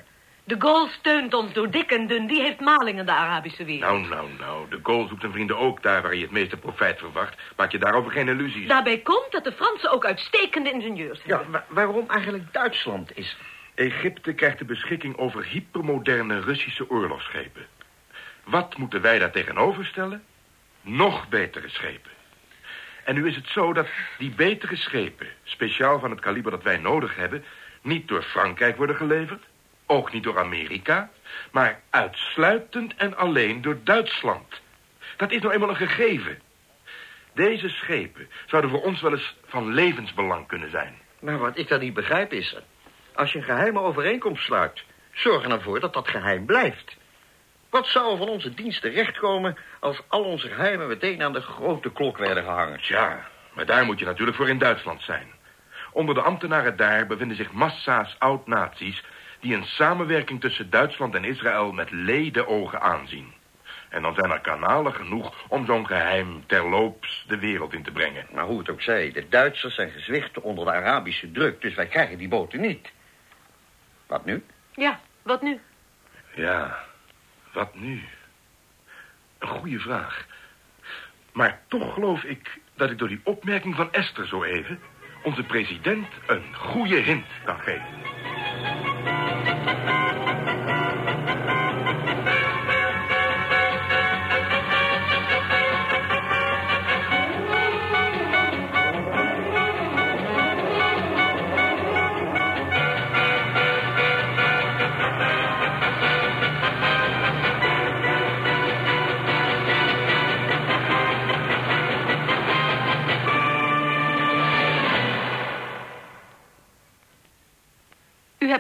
De 0.48 0.56
Gaulle 0.60 0.90
steunt 0.90 1.34
ons 1.34 1.54
door 1.54 1.70
dik 1.70 1.92
en 1.92 2.08
dun. 2.08 2.28
Die 2.28 2.42
heeft 2.42 2.60
maling 2.60 3.00
in 3.00 3.06
de 3.06 3.12
Arabische 3.12 3.66
wereld. 3.66 3.92
Nou, 3.92 4.08
nou, 4.08 4.30
nou. 4.40 4.70
De 4.70 4.80
Gaulle 4.84 5.08
zoekt 5.08 5.20
zijn 5.22 5.32
vrienden 5.32 5.58
ook 5.58 5.82
daar 5.84 6.02
waar 6.02 6.12
hij 6.12 6.20
het 6.20 6.32
meeste 6.32 6.58
profijt 6.58 7.00
verwacht. 7.00 7.36
Maak 7.58 7.72
je 7.72 7.78
daarover 7.80 8.12
geen 8.12 8.28
illusies. 8.28 8.68
Daarbij 8.68 8.98
komt 9.00 9.32
dat 9.32 9.44
de 9.44 9.52
Fransen 9.52 9.92
ook 9.92 10.06
uitstekende 10.06 10.72
ingenieurs 10.72 11.22
Ja, 11.26 11.36
hebben. 11.38 11.52
wa- 11.52 11.66
waarom 11.70 12.10
eigenlijk 12.10 12.54
Duitsland 12.54 13.18
is... 13.18 13.38
Egypte 13.76 14.34
krijgt 14.34 14.58
de 14.60 14.66
beschikking 14.66 15.18
over 15.18 15.44
hypermoderne 15.46 16.40
Russische 16.40 16.90
oorlogsschepen. 16.90 17.66
Wat 18.44 18.78
moeten 18.78 19.02
wij 19.02 19.20
daar 19.20 19.32
tegenover 19.32 19.86
stellen? 19.86 20.24
Nog 20.82 21.30
betere 21.30 21.70
schepen. 21.70 22.12
En 23.04 23.16
nu 23.16 23.28
is 23.28 23.36
het 23.36 23.48
zo 23.48 23.74
dat 23.74 23.88
die 24.18 24.30
betere 24.36 24.76
schepen, 24.76 25.28
speciaal 25.44 26.00
van 26.00 26.12
het 26.12 26.20
kaliber 26.20 26.52
dat 26.52 26.64
wij 26.64 26.78
nodig 26.78 27.16
hebben, 27.16 27.44
niet 27.82 28.08
door 28.08 28.22
Frankrijk 28.24 28.78
worden 28.78 28.96
geleverd, 28.96 29.44
ook 29.88 30.12
niet 30.14 30.24
door 30.24 30.40
Amerika, 30.40 31.10
maar 31.52 31.82
uitsluitend 31.90 32.96
en 32.96 33.18
alleen 33.18 33.62
door 33.62 33.80
Duitsland. 33.84 34.62
Dat 35.18 35.32
is 35.32 35.42
nou 35.42 35.54
eenmaal 35.54 35.70
een 35.70 35.76
gegeven. 35.76 36.42
Deze 37.34 37.70
schepen 37.70 38.30
zouden 38.46 38.72
voor 38.72 38.82
ons 38.84 39.02
wel 39.02 39.12
eens 39.12 39.36
van 39.46 39.74
levensbelang 39.74 40.48
kunnen 40.48 40.70
zijn. 40.70 40.98
Maar 41.20 41.38
wat 41.38 41.58
ik 41.58 41.68
dan 41.68 41.80
niet 41.80 41.94
begrijp 41.94 42.34
is... 42.34 42.56
als 43.14 43.32
je 43.32 43.38
een 43.38 43.44
geheime 43.44 43.80
overeenkomst 43.80 44.44
sluit... 44.44 44.84
zorg 45.14 45.44
er 45.44 45.50
nou 45.50 45.62
voor 45.62 45.80
dat 45.80 45.94
dat 45.94 46.08
geheim 46.08 46.46
blijft. 46.46 46.98
Wat 47.70 47.88
zou 47.88 48.12
er 48.12 48.18
van 48.18 48.30
onze 48.30 48.54
dienst 48.54 48.82
terechtkomen... 48.82 49.58
als 49.80 50.02
al 50.08 50.24
onze 50.24 50.48
geheimen 50.48 50.88
meteen 50.88 51.24
aan 51.24 51.34
de 51.34 51.42
grote 51.42 51.92
klok 51.92 52.18
werden 52.18 52.44
gehangen? 52.44 52.82
Tja, 52.82 53.28
maar 53.54 53.66
daar 53.66 53.86
moet 53.86 54.00
je 54.00 54.06
natuurlijk 54.06 54.38
voor 54.38 54.50
in 54.50 54.58
Duitsland 54.58 55.02
zijn. 55.02 55.28
Onder 55.92 56.16
de 56.16 56.22
ambtenaren 56.22 56.78
daar 56.78 57.08
bevinden 57.08 57.38
zich 57.38 57.52
massa's 57.52 58.16
oud-naties... 58.20 59.04
die 59.40 59.56
een 59.56 59.66
samenwerking 59.66 60.42
tussen 60.42 60.70
Duitsland 60.70 61.16
en 61.16 61.24
Israël 61.24 61.72
met 61.72 61.92
ledenogen 61.92 62.82
aanzien. 62.82 63.34
En 63.90 64.02
dan 64.02 64.14
zijn 64.14 64.32
er 64.32 64.42
kanalen 64.42 64.94
genoeg 64.94 65.34
om 65.48 65.66
zo'n 65.66 65.88
geheim 65.88 66.44
terloops 66.46 67.26
de 67.28 67.38
wereld 67.38 67.74
in 67.74 67.84
te 67.84 67.92
brengen. 67.92 68.28
Maar 68.32 68.44
hoe 68.44 68.60
het 68.60 68.70
ook 68.70 68.82
zij, 68.82 69.12
de 69.12 69.28
Duitsers 69.30 69.76
zijn 69.76 69.92
gezwicht 69.92 70.40
onder 70.40 70.66
de 70.66 70.72
Arabische 70.72 71.32
druk... 71.32 71.62
dus 71.62 71.76
wij 71.76 71.88
krijgen 71.88 72.18
die 72.18 72.28
boten 72.28 72.62
niet. 72.62 72.92
Wat 74.08 74.26
nu? 74.26 74.44
Ja, 74.72 75.00
wat 75.22 75.42
nu? 75.42 75.60
Ja, 76.36 76.84
wat 77.54 77.76
nu? 77.76 78.04
Een 79.40 79.48
goede 79.48 79.80
vraag. 79.80 80.26
Maar 81.34 81.62
toch 81.68 81.94
geloof 81.94 82.24
ik 82.24 82.60
dat 82.76 82.92
ik 82.92 82.98
door 82.98 83.08
die 83.08 83.22
opmerking 83.24 83.76
van 83.76 83.92
Esther 83.92 84.28
zo 84.28 84.44
even... 84.44 84.80
onze 85.24 85.44
president 85.44 86.08
een 86.28 86.56
goede 86.56 86.96
hint 86.96 87.28
kan 87.44 87.60
geven. 87.60 88.17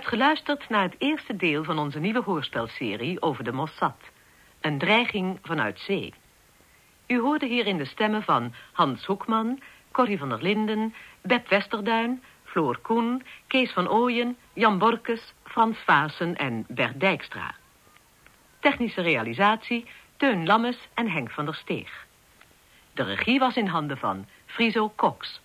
Geluisterd 0.07 0.69
naar 0.69 0.83
het 0.83 0.95
eerste 0.97 1.35
deel 1.35 1.63
van 1.63 1.79
onze 1.79 1.99
nieuwe 1.99 2.21
hoorspelserie 2.21 3.21
over 3.21 3.43
de 3.43 3.51
Mossad. 3.51 4.01
Een 4.61 4.77
dreiging 4.77 5.39
vanuit 5.41 5.79
zee. 5.79 6.13
U 7.07 7.19
hoorde 7.19 7.45
hierin 7.45 7.77
de 7.77 7.85
stemmen 7.85 8.23
van 8.23 8.53
Hans 8.71 9.05
Hoekman, 9.05 9.59
Corrie 9.91 10.17
van 10.17 10.29
der 10.29 10.41
Linden, 10.41 10.93
Beb 11.21 11.49
Westerduin, 11.49 12.23
Floor 12.43 12.77
Koen, 12.77 13.23
Kees 13.47 13.71
van 13.71 13.89
Ooyen, 13.89 14.37
Jan 14.53 14.77
Borkes, 14.77 15.33
Frans 15.43 15.77
Vaassen 15.77 16.35
en 16.35 16.65
Bert 16.67 16.99
Dijkstra. 16.99 17.55
Technische 18.59 19.01
realisatie 19.01 19.85
Teun 20.17 20.45
Lammes 20.45 20.87
en 20.93 21.09
Henk 21.09 21.31
van 21.31 21.45
der 21.45 21.55
Steeg. 21.55 22.05
De 22.93 23.03
regie 23.03 23.39
was 23.39 23.55
in 23.55 23.67
handen 23.67 23.97
van 23.97 24.25
Friso 24.45 24.93
Cox. 24.95 25.41